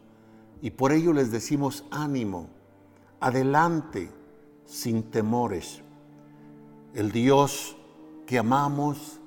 y 0.61 0.71
por 0.71 0.91
ello 0.91 1.13
les 1.13 1.31
decimos 1.31 1.85
ánimo, 1.91 2.49
adelante, 3.19 4.09
sin 4.65 5.03
temores. 5.03 5.81
El 6.93 7.11
Dios 7.11 7.77
que 8.25 8.39
amamos 8.39 9.19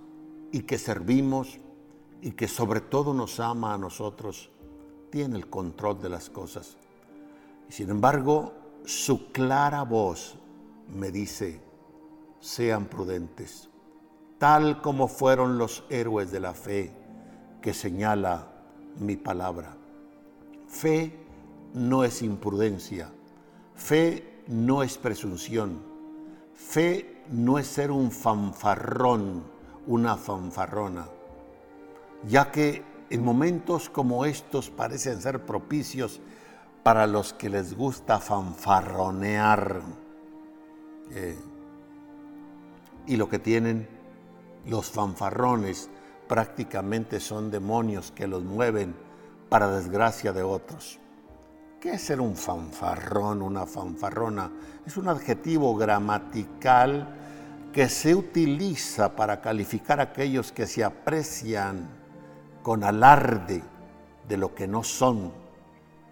y 0.51 0.63
que 0.63 0.79
servimos 0.79 1.59
y 2.23 2.33
que 2.33 2.49
sobre 2.49 2.81
todo 2.81 3.15
nos 3.15 3.39
ama 3.39 3.75
a 3.75 3.79
nosotros, 3.79 4.51
tiene 5.11 5.37
el 5.37 5.49
control 5.49 6.01
de 6.01 6.09
las 6.09 6.29
cosas. 6.29 6.77
Sin 7.69 7.91
embargo, 7.91 8.53
su 8.85 9.31
clara 9.31 9.83
voz 9.83 10.37
me 10.95 11.11
dice, 11.11 11.61
sean 12.41 12.87
prudentes, 12.87 13.69
tal 14.39 14.81
como 14.81 15.09
fueron 15.09 15.59
los 15.59 15.85
héroes 15.91 16.31
de 16.31 16.41
la 16.41 16.55
fe 16.55 16.93
que 17.61 17.75
señala 17.75 18.49
mi 18.99 19.17
palabra. 19.17 19.77
Fe 20.67 21.13
no 21.75 22.05
es 22.05 22.23
imprudencia, 22.23 23.11
fe 23.75 24.43
no 24.47 24.83
es 24.83 24.99
presunción, 24.99 25.83
fe 26.55 27.23
no 27.31 27.59
es 27.59 27.67
ser 27.67 27.91
un 27.91 28.11
fanfarrón, 28.11 29.45
una 29.87 30.17
fanfarrona, 30.17 31.09
ya 32.27 32.51
que 32.51 32.85
en 33.11 33.25
momentos 33.25 33.89
como 33.89 34.25
estos 34.25 34.71
parecen 34.71 35.21
ser 35.21 35.45
propicios 35.47 36.21
para 36.83 37.07
los 37.07 37.33
que 37.33 37.49
les 37.49 37.75
gusta 37.75 38.19
fanfarronear. 38.19 39.83
Eh, 41.11 41.39
y 43.07 43.17
lo 43.17 43.29
que 43.29 43.39
tienen 43.39 43.89
los 44.67 44.91
fanfarrones 44.91 45.89
prácticamente 46.29 47.21
son 47.21 47.51
demonios 47.51 48.11
que 48.11 48.27
los 48.27 48.45
mueven 48.45 48.95
para 49.49 49.71
desgracia 49.71 50.33
de 50.33 50.43
otros. 50.43 50.99
¿Qué 51.81 51.93
es 51.93 52.03
ser 52.03 52.21
un 52.21 52.37
fanfarrón, 52.37 53.41
una 53.41 53.65
fanfarrona? 53.65 54.51
Es 54.85 54.97
un 54.97 55.09
adjetivo 55.09 55.75
gramatical 55.77 57.15
que 57.73 57.89
se 57.89 58.15
utiliza 58.15 59.15
para 59.15 59.41
calificar 59.41 60.01
a 60.01 60.05
aquellos 60.05 60.53
que 60.53 60.67
se 60.67 60.85
aprecian 60.85 61.89
con 62.63 62.83
alarde 62.85 63.63
de 64.29 64.37
lo 64.37 64.55
que 64.55 64.67
no 64.67 64.83
son, 64.83 65.33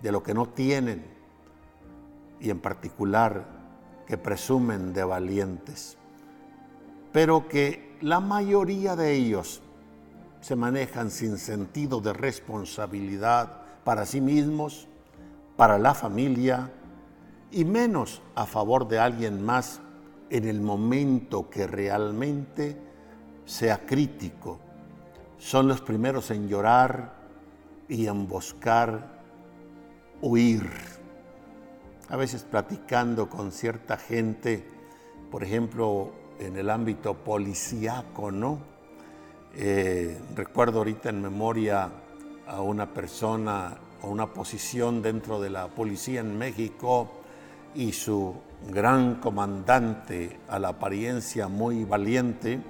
de 0.01 0.12
lo 0.12 0.23
que 0.23 0.33
no 0.33 0.47
tienen, 0.47 1.05
y 2.41 2.51
en 2.51 2.61
particular 2.61 3.56
que 4.07 4.17
presumen 4.17 4.93
de 4.93 5.05
valientes 5.05 5.99
pero 7.17 7.49
que 7.49 7.97
la 8.03 8.21
mayoría 8.21 8.95
de 8.95 9.15
ellos 9.15 9.63
se 10.43 10.55
manejan 10.55 11.11
sin 11.11 11.39
sentido 11.39 12.03
de 12.03 12.13
responsabilidad 12.13 13.63
para 13.85 14.05
sí 14.05 14.21
mismos, 14.21 14.87
para 15.57 15.79
la 15.79 15.95
familia 15.95 16.71
y 17.51 17.65
menos 17.65 18.21
a 18.35 18.45
favor 18.45 18.87
de 18.87 18.99
alguien 18.99 19.43
más 19.43 19.81
en 20.29 20.47
el 20.47 20.61
momento 20.61 21.49
que 21.49 21.67
realmente 21.67 22.77
sea 23.47 23.87
crítico. 23.87 24.59
Son 25.39 25.69
los 25.69 25.81
primeros 25.81 26.31
en 26.31 26.49
llorar 26.49 27.15
y 27.89 28.09
emboscar, 28.09 29.23
huir. 30.21 30.69
A 32.09 32.17
veces 32.17 32.45
platicando 32.45 33.29
con 33.29 33.51
cierta 33.51 33.97
gente, 33.97 34.65
por 35.31 35.43
ejemplo, 35.43 36.13
en 36.39 36.57
el 36.57 36.71
ámbito 36.71 37.15
policíaco, 37.15 38.31
¿no? 38.31 38.59
Eh, 39.55 40.21
recuerdo 40.37 40.79
ahorita 40.79 41.09
en 41.09 41.21
memoria 41.21 41.91
a 42.47 42.61
una 42.61 42.93
persona 42.93 43.77
o 44.03 44.09
una 44.09 44.33
posición 44.33 45.03
dentro 45.03 45.41
de 45.41 45.51
la 45.51 45.67
policía 45.67 46.21
en 46.21 46.39
México 46.39 47.11
y 47.75 47.93
su 47.93 48.35
gran 48.71 49.17
comandante 49.17 50.39
a 50.49 50.59
la 50.59 50.69
apariencia 50.69 51.49
muy 51.49 51.85
valiente 51.85 52.61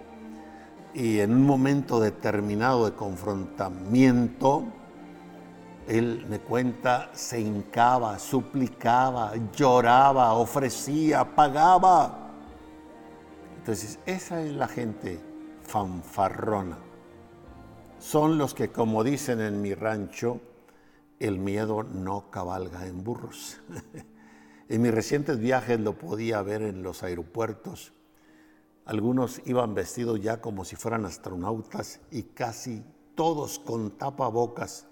y 0.94 1.18
en 1.20 1.32
un 1.32 1.44
momento 1.44 2.00
determinado 2.00 2.86
de 2.86 2.96
confrontamiento, 2.96 4.64
él 5.86 6.26
me 6.28 6.40
cuenta, 6.40 7.10
se 7.12 7.40
hincaba, 7.40 8.18
suplicaba, 8.18 9.32
lloraba, 9.54 10.32
ofrecía, 10.34 11.36
pagaba. 11.36 12.32
Entonces, 13.58 14.00
esa 14.04 14.42
es 14.42 14.52
la 14.52 14.66
gente 14.66 15.20
fanfarrona. 15.62 16.78
Son 18.00 18.36
los 18.36 18.52
que, 18.52 18.70
como 18.70 19.04
dicen 19.04 19.40
en 19.40 19.62
mi 19.62 19.74
rancho, 19.74 20.40
el 21.20 21.38
miedo 21.38 21.84
no 21.84 22.30
cabalga 22.30 22.86
en 22.86 23.04
burros. 23.04 23.60
en 24.68 24.82
mis 24.82 24.92
recientes 24.92 25.38
viajes 25.38 25.78
lo 25.78 25.96
podía 25.96 26.42
ver 26.42 26.62
en 26.62 26.82
los 26.82 27.04
aeropuertos. 27.04 27.92
Algunos 28.86 29.40
iban 29.46 29.74
vestidos 29.74 30.20
ya 30.20 30.40
como 30.40 30.64
si 30.64 30.74
fueran 30.74 31.04
astronautas 31.04 32.00
y 32.10 32.24
casi 32.24 32.84
todos 33.14 33.58
con 33.60 33.92
tapabocas 33.92 34.86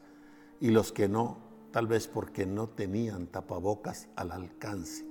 y 0.60 0.70
los 0.70 0.92
que 0.92 1.08
no, 1.08 1.38
tal 1.70 1.86
vez 1.86 2.08
porque 2.08 2.46
no 2.46 2.68
tenían 2.68 3.26
tapabocas 3.26 4.08
al 4.16 4.32
alcance. 4.32 5.04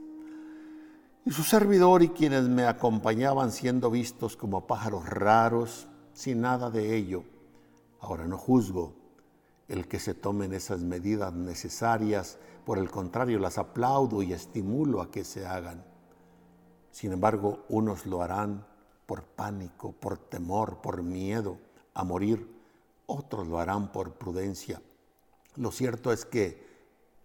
Y 1.26 1.32
su 1.32 1.44
servidor 1.44 2.04
y 2.04 2.10
quienes 2.10 2.50
me 2.50 2.66
acompañaban 2.66 3.52
siendo 3.52 3.90
vistos 3.90 4.36
como 4.36 4.68
pájaros 4.68 5.08
raros, 5.08 5.88
sin 6.14 6.42
nada 6.42 6.70
de 6.70 6.96
ello. 6.96 7.24
Ahora 8.00 8.28
no 8.28 8.38
juzgo 8.38 8.94
el 9.68 9.88
que 9.88 10.00
se 10.00 10.14
tomen 10.14 10.54
esas 10.54 10.82
medidas 10.82 11.34
necesarias, 11.34 12.38
por 12.66 12.78
el 12.78 12.90
contrario, 12.90 13.40
las 13.40 13.58
aplaudo 13.58 14.22
y 14.22 14.34
estimulo 14.34 15.02
a 15.02 15.12
que 15.12 15.24
se 15.24 15.46
hagan. 15.46 15.84
Sin 16.92 17.12
embargo, 17.12 17.64
unos 17.70 18.06
lo 18.06 18.22
harán 18.22 18.66
por 19.06 19.24
pánico, 19.24 19.94
por 19.94 20.18
temor, 20.18 20.82
por 20.82 21.02
miedo 21.02 21.58
a 21.94 22.04
morir, 22.04 22.50
otros 23.06 23.48
lo 23.48 23.60
harán 23.60 23.92
por 23.92 24.14
prudencia. 24.14 24.82
Lo 25.56 25.72
cierto 25.72 26.12
es 26.12 26.26
que 26.26 26.66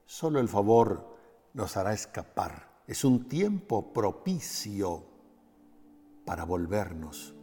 solo 0.05 0.41
el 0.41 0.49
favor 0.49 1.16
nos 1.55 1.76
hará 1.76 1.93
escapar. 1.93 2.83
Es 2.87 3.05
un 3.05 3.29
tiempo 3.29 3.93
propicio 3.93 5.05
para 6.24 6.45
volvernos, 6.45 7.35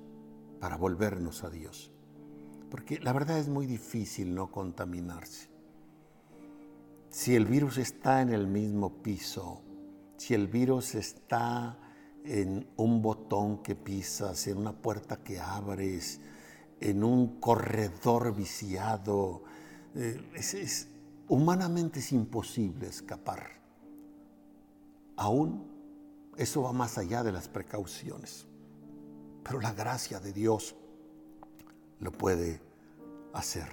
para 0.59 0.77
volvernos 0.77 1.43
a 1.43 1.49
Dios. 1.49 1.91
Porque 2.69 2.99
la 2.99 3.13
verdad 3.13 3.39
es 3.39 3.47
muy 3.47 3.65
difícil 3.65 4.33
no 4.33 4.51
contaminarse. 4.51 5.49
Si 7.09 7.35
el 7.35 7.45
virus 7.45 7.77
está 7.77 8.21
en 8.21 8.29
el 8.29 8.47
mismo 8.47 9.01
piso, 9.01 9.61
si 10.17 10.33
el 10.33 10.47
virus 10.47 10.95
está 10.95 11.79
en 12.23 12.67
un 12.77 13.01
botón 13.01 13.61
que 13.63 13.75
pisas, 13.75 14.47
en 14.47 14.57
una 14.57 14.73
puerta 14.73 15.23
que 15.23 15.39
abres, 15.39 16.19
en 16.79 17.03
un 17.03 17.39
corredor 17.39 18.35
viciado, 18.35 19.43
eh, 19.95 20.21
es, 20.35 20.87
humanamente 21.27 21.99
es 21.99 22.11
imposible 22.11 22.87
escapar. 22.87 23.61
Aún 25.15 25.75
eso 26.37 26.63
va 26.63 26.73
más 26.73 26.97
allá 26.97 27.23
de 27.23 27.31
las 27.31 27.47
precauciones. 27.47 28.45
Pero 29.43 29.61
la 29.61 29.73
gracia 29.73 30.19
de 30.19 30.33
Dios 30.33 30.75
lo 31.99 32.11
puede 32.11 32.61
hacer. 33.33 33.69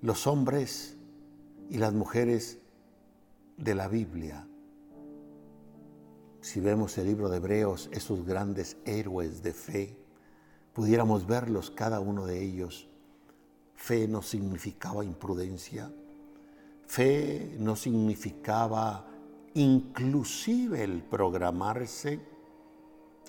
Los 0.00 0.26
hombres 0.26 0.96
y 1.68 1.76
las 1.76 1.92
mujeres 1.92 2.58
de 3.56 3.74
la 3.74 3.88
Biblia, 3.88 4.46
si 6.40 6.60
vemos 6.60 6.96
el 6.96 7.06
libro 7.06 7.28
de 7.28 7.36
Hebreos, 7.36 7.90
esos 7.92 8.24
grandes 8.24 8.78
héroes 8.86 9.42
de 9.42 9.52
fe, 9.52 9.98
pudiéramos 10.72 11.26
verlos 11.26 11.70
cada 11.70 12.00
uno 12.00 12.24
de 12.24 12.42
ellos. 12.42 12.89
Fe 13.80 14.06
no 14.06 14.20
significaba 14.20 15.02
imprudencia, 15.02 15.90
fe 16.86 17.56
no 17.58 17.74
significaba 17.74 19.06
inclusive 19.54 20.84
el 20.84 21.02
programarse, 21.02 22.20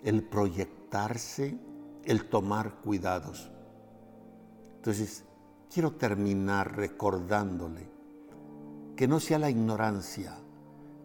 el 0.03 0.23
proyectarse, 0.23 1.57
el 2.03 2.25
tomar 2.25 2.81
cuidados. 2.81 3.49
Entonces, 4.75 5.23
quiero 5.73 5.93
terminar 5.93 6.75
recordándole 6.75 7.89
que 8.97 9.07
no 9.07 9.21
sea 9.21 9.39
la 9.39 9.49
ignorancia, 9.49 10.35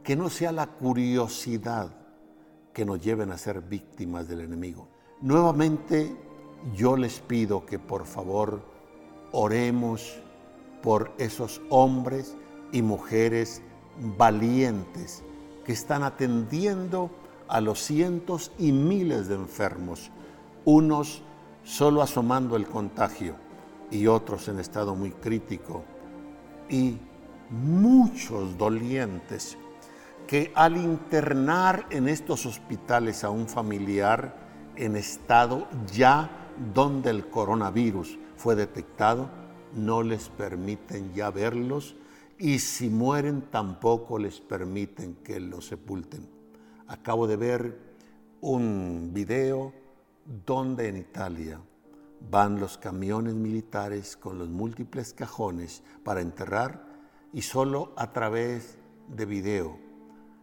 que 0.02 0.16
no 0.16 0.28
sea 0.28 0.50
la 0.50 0.66
curiosidad 0.66 1.96
que 2.74 2.84
nos 2.84 3.00
lleven 3.00 3.30
a 3.30 3.38
ser 3.38 3.60
víctimas 3.60 4.26
del 4.26 4.40
enemigo. 4.40 4.88
Nuevamente, 5.20 6.16
yo 6.74 6.96
les 6.96 7.20
pido 7.20 7.64
que 7.64 7.78
por 7.78 8.06
favor 8.06 8.75
oremos 9.32 10.20
por 10.82 11.12
esos 11.18 11.60
hombres 11.68 12.36
y 12.72 12.82
mujeres 12.82 13.62
valientes 14.16 15.22
que 15.64 15.72
están 15.72 16.02
atendiendo 16.02 17.10
a 17.48 17.60
los 17.60 17.80
cientos 17.80 18.52
y 18.58 18.72
miles 18.72 19.28
de 19.28 19.34
enfermos, 19.34 20.10
unos 20.64 21.22
solo 21.64 22.02
asomando 22.02 22.56
el 22.56 22.66
contagio 22.66 23.34
y 23.90 24.06
otros 24.06 24.48
en 24.48 24.58
estado 24.58 24.94
muy 24.94 25.10
crítico 25.10 25.84
y 26.68 26.98
muchos 27.50 28.56
dolientes 28.58 29.56
que 30.26 30.52
al 30.54 30.76
internar 30.76 31.86
en 31.90 32.08
estos 32.08 32.46
hospitales 32.46 33.22
a 33.22 33.30
un 33.30 33.48
familiar 33.48 34.34
en 34.74 34.96
estado 34.96 35.68
ya 35.92 36.30
donde 36.74 37.10
el 37.10 37.28
coronavirus 37.28 38.18
fue 38.36 38.54
detectado, 38.54 39.30
no 39.74 40.02
les 40.02 40.28
permiten 40.28 41.12
ya 41.14 41.30
verlos 41.30 41.96
y 42.38 42.58
si 42.58 42.88
mueren 42.88 43.42
tampoco 43.50 44.18
les 44.18 44.40
permiten 44.40 45.16
que 45.16 45.40
los 45.40 45.66
sepulten. 45.66 46.28
Acabo 46.86 47.26
de 47.26 47.36
ver 47.36 47.78
un 48.40 49.10
video 49.12 49.72
donde 50.44 50.88
en 50.88 50.96
Italia 50.96 51.60
van 52.30 52.60
los 52.60 52.78
camiones 52.78 53.34
militares 53.34 54.16
con 54.16 54.38
los 54.38 54.48
múltiples 54.48 55.12
cajones 55.12 55.82
para 56.04 56.20
enterrar 56.20 56.84
y 57.32 57.42
solo 57.42 57.92
a 57.96 58.12
través 58.12 58.78
de 59.08 59.26
video, 59.26 59.78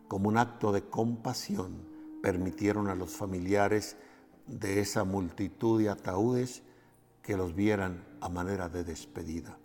como 0.08 0.30
un 0.30 0.38
acto 0.38 0.72
de 0.72 0.84
compasión, 0.84 1.94
permitieron 2.22 2.88
a 2.88 2.96
los 2.96 3.12
familiares 3.12 3.98
de 4.48 4.80
esa 4.80 5.04
multitud 5.04 5.82
de 5.82 5.90
ataúdes 5.90 6.64
que 7.24 7.36
los 7.36 7.56
vieran 7.56 8.06
a 8.22 8.30
manera 8.30 8.70
de 8.70 8.84
despedida. 8.84 9.58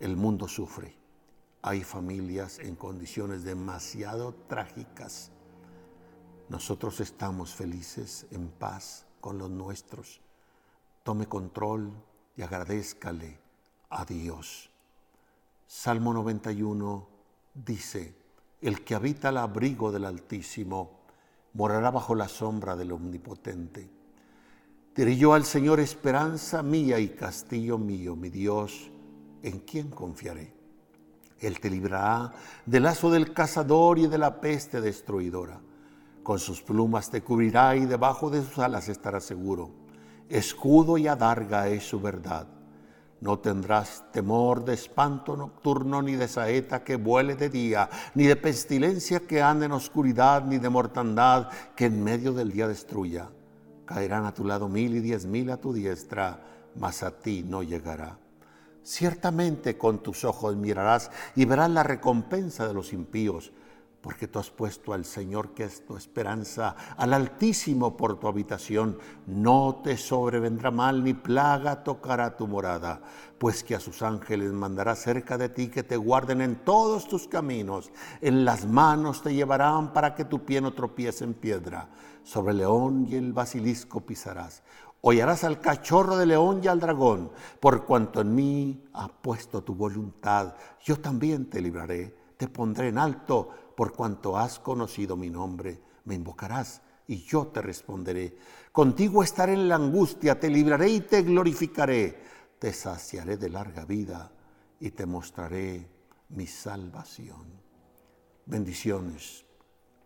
El 0.00 0.16
mundo 0.16 0.48
sufre. 0.48 0.96
Hay 1.62 1.84
familias 1.84 2.58
en 2.58 2.74
condiciones 2.74 3.44
demasiado 3.44 4.34
trágicas. 4.48 5.30
Nosotros 6.48 6.98
estamos 6.98 7.54
felices, 7.54 8.26
en 8.32 8.48
paz 8.48 9.06
con 9.20 9.38
los 9.38 9.48
nuestros 9.48 10.20
tome 11.02 11.26
control 11.26 11.92
y 12.36 12.42
agradezcale 12.42 13.38
a 13.90 14.04
Dios. 14.04 14.70
Salmo 15.66 16.12
91 16.14 17.08
dice, 17.54 18.14
el 18.60 18.84
que 18.84 18.94
habita 18.94 19.30
al 19.30 19.38
abrigo 19.38 19.90
del 19.90 20.04
Altísimo 20.04 21.00
morará 21.54 21.90
bajo 21.90 22.14
la 22.14 22.28
sombra 22.28 22.76
del 22.76 22.92
Omnipotente. 22.92 23.90
Diré 24.94 25.16
yo 25.16 25.34
al 25.34 25.44
Señor 25.44 25.80
esperanza 25.80 26.62
mía 26.62 26.98
y 26.98 27.08
castillo 27.08 27.78
mío, 27.78 28.14
mi 28.14 28.28
Dios, 28.28 28.90
¿en 29.42 29.60
quién 29.60 29.90
confiaré? 29.90 30.52
Él 31.40 31.60
te 31.60 31.70
librará 31.70 32.32
del 32.66 32.82
lazo 32.82 33.10
del 33.10 33.32
cazador 33.32 33.98
y 33.98 34.06
de 34.06 34.18
la 34.18 34.40
peste 34.40 34.80
destruidora. 34.80 35.60
Con 36.22 36.38
sus 36.38 36.62
plumas 36.62 37.10
te 37.10 37.22
cubrirá 37.22 37.74
y 37.74 37.86
debajo 37.86 38.30
de 38.30 38.42
sus 38.42 38.58
alas 38.58 38.88
estarás 38.88 39.24
seguro 39.24 39.82
escudo 40.32 40.96
y 40.96 41.06
adarga 41.06 41.68
es 41.68 41.84
su 41.84 42.00
verdad. 42.00 42.46
No 43.20 43.38
tendrás 43.38 44.04
temor 44.10 44.64
de 44.64 44.74
espanto 44.74 45.36
nocturno, 45.36 46.02
ni 46.02 46.16
de 46.16 46.26
saeta 46.26 46.82
que 46.82 46.96
vuele 46.96 47.36
de 47.36 47.50
día, 47.50 47.88
ni 48.14 48.24
de 48.24 48.34
pestilencia 48.34 49.20
que 49.20 49.40
ande 49.40 49.66
en 49.66 49.72
oscuridad, 49.72 50.44
ni 50.44 50.58
de 50.58 50.68
mortandad 50.68 51.48
que 51.76 51.86
en 51.86 52.02
medio 52.02 52.32
del 52.32 52.50
día 52.50 52.66
destruya. 52.66 53.28
Caerán 53.92 54.24
a 54.24 54.32
tu 54.32 54.44
lado 54.44 54.68
mil 54.68 54.96
y 54.96 55.00
diez 55.00 55.26
mil 55.26 55.50
a 55.50 55.58
tu 55.58 55.72
diestra, 55.72 56.40
mas 56.76 57.02
a 57.02 57.10
ti 57.10 57.44
no 57.46 57.62
llegará. 57.62 58.18
Ciertamente 58.82 59.76
con 59.76 60.02
tus 60.02 60.24
ojos 60.24 60.56
mirarás 60.56 61.10
y 61.36 61.44
verás 61.44 61.70
la 61.70 61.82
recompensa 61.82 62.66
de 62.66 62.74
los 62.74 62.92
impíos, 62.92 63.52
porque 64.02 64.26
tú 64.26 64.40
has 64.40 64.50
puesto 64.50 64.92
al 64.92 65.04
Señor, 65.04 65.54
que 65.54 65.64
es 65.64 65.86
tu 65.86 65.96
esperanza, 65.96 66.74
al 66.96 67.14
Altísimo 67.14 67.96
por 67.96 68.18
tu 68.18 68.26
habitación. 68.26 68.98
No 69.26 69.80
te 69.84 69.96
sobrevendrá 69.96 70.72
mal 70.72 71.04
ni 71.04 71.14
plaga 71.14 71.84
tocará 71.84 72.36
tu 72.36 72.48
morada, 72.48 73.00
pues 73.38 73.62
que 73.62 73.76
a 73.76 73.80
sus 73.80 74.02
ángeles 74.02 74.52
mandará 74.52 74.96
cerca 74.96 75.38
de 75.38 75.48
ti 75.48 75.68
que 75.68 75.84
te 75.84 75.96
guarden 75.96 76.40
en 76.40 76.56
todos 76.64 77.06
tus 77.06 77.28
caminos. 77.28 77.92
En 78.20 78.44
las 78.44 78.66
manos 78.66 79.22
te 79.22 79.32
llevarán 79.32 79.92
para 79.92 80.16
que 80.16 80.24
tu 80.24 80.44
pie 80.44 80.60
no 80.60 80.72
tropiece 80.72 81.22
en 81.22 81.34
piedra. 81.34 81.88
Sobre 82.24 82.52
el 82.52 82.58
león 82.58 83.06
y 83.08 83.14
el 83.14 83.32
basilisco 83.32 84.00
pisarás. 84.00 84.64
Hollarás 85.00 85.44
al 85.44 85.60
cachorro 85.60 86.16
de 86.16 86.26
león 86.26 86.60
y 86.62 86.68
al 86.68 86.78
dragón, 86.80 87.30
por 87.60 87.84
cuanto 87.84 88.20
en 88.20 88.34
mí 88.34 88.84
ha 88.92 89.08
puesto 89.08 89.62
tu 89.62 89.74
voluntad, 89.74 90.54
yo 90.80 90.96
también 91.00 91.50
te 91.50 91.60
libraré, 91.60 92.16
te 92.36 92.46
pondré 92.46 92.88
en 92.88 92.98
alto 92.98 93.50
por 93.74 93.92
cuanto 93.92 94.36
has 94.36 94.58
conocido 94.58 95.16
mi 95.16 95.30
nombre, 95.30 95.80
me 96.04 96.14
invocarás 96.14 96.82
y 97.06 97.24
yo 97.24 97.48
te 97.48 97.62
responderé. 97.62 98.36
Contigo 98.70 99.22
estaré 99.22 99.54
en 99.54 99.68
la 99.68 99.76
angustia, 99.76 100.38
te 100.38 100.50
libraré 100.50 100.88
y 100.88 101.00
te 101.00 101.22
glorificaré. 101.22 102.32
Te 102.58 102.72
saciaré 102.72 103.36
de 103.36 103.50
larga 103.50 103.84
vida 103.84 104.30
y 104.78 104.90
te 104.90 105.04
mostraré 105.04 105.88
mi 106.30 106.46
salvación. 106.46 107.60
Bendiciones, 108.46 109.44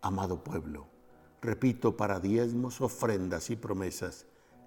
amado 0.02 0.42
pueblo. 0.42 0.88
Repito, 1.42 1.96
para 1.96 2.18
diezmos, 2.18 2.80
ofrendas 2.80 3.50
y 3.50 3.56
promesas, 3.56 4.26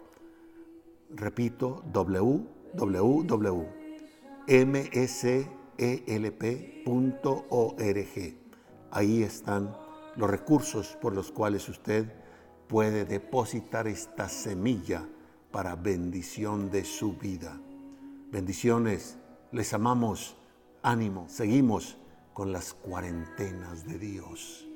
Repito, 1.16 1.84
www.mselp.org. 1.94 2.46
Ahí 8.92 9.24
están 9.24 9.76
los 10.16 10.30
recursos 10.30 10.98
por 11.02 11.16
los 11.16 11.32
cuales 11.32 11.68
usted 11.70 12.12
puede 12.68 13.06
depositar 13.06 13.88
esta 13.88 14.28
semilla 14.30 15.08
para 15.52 15.76
bendición 15.76 16.70
de 16.70 16.84
su 16.84 17.14
vida. 17.14 17.60
Bendiciones, 18.32 19.18
les 19.52 19.74
amamos, 19.74 20.36
ánimo, 20.82 21.28
seguimos 21.30 21.98
con 22.34 22.52
las 22.52 22.74
cuarentenas 22.74 23.86
de 23.86 24.00
Dios. 24.00 24.68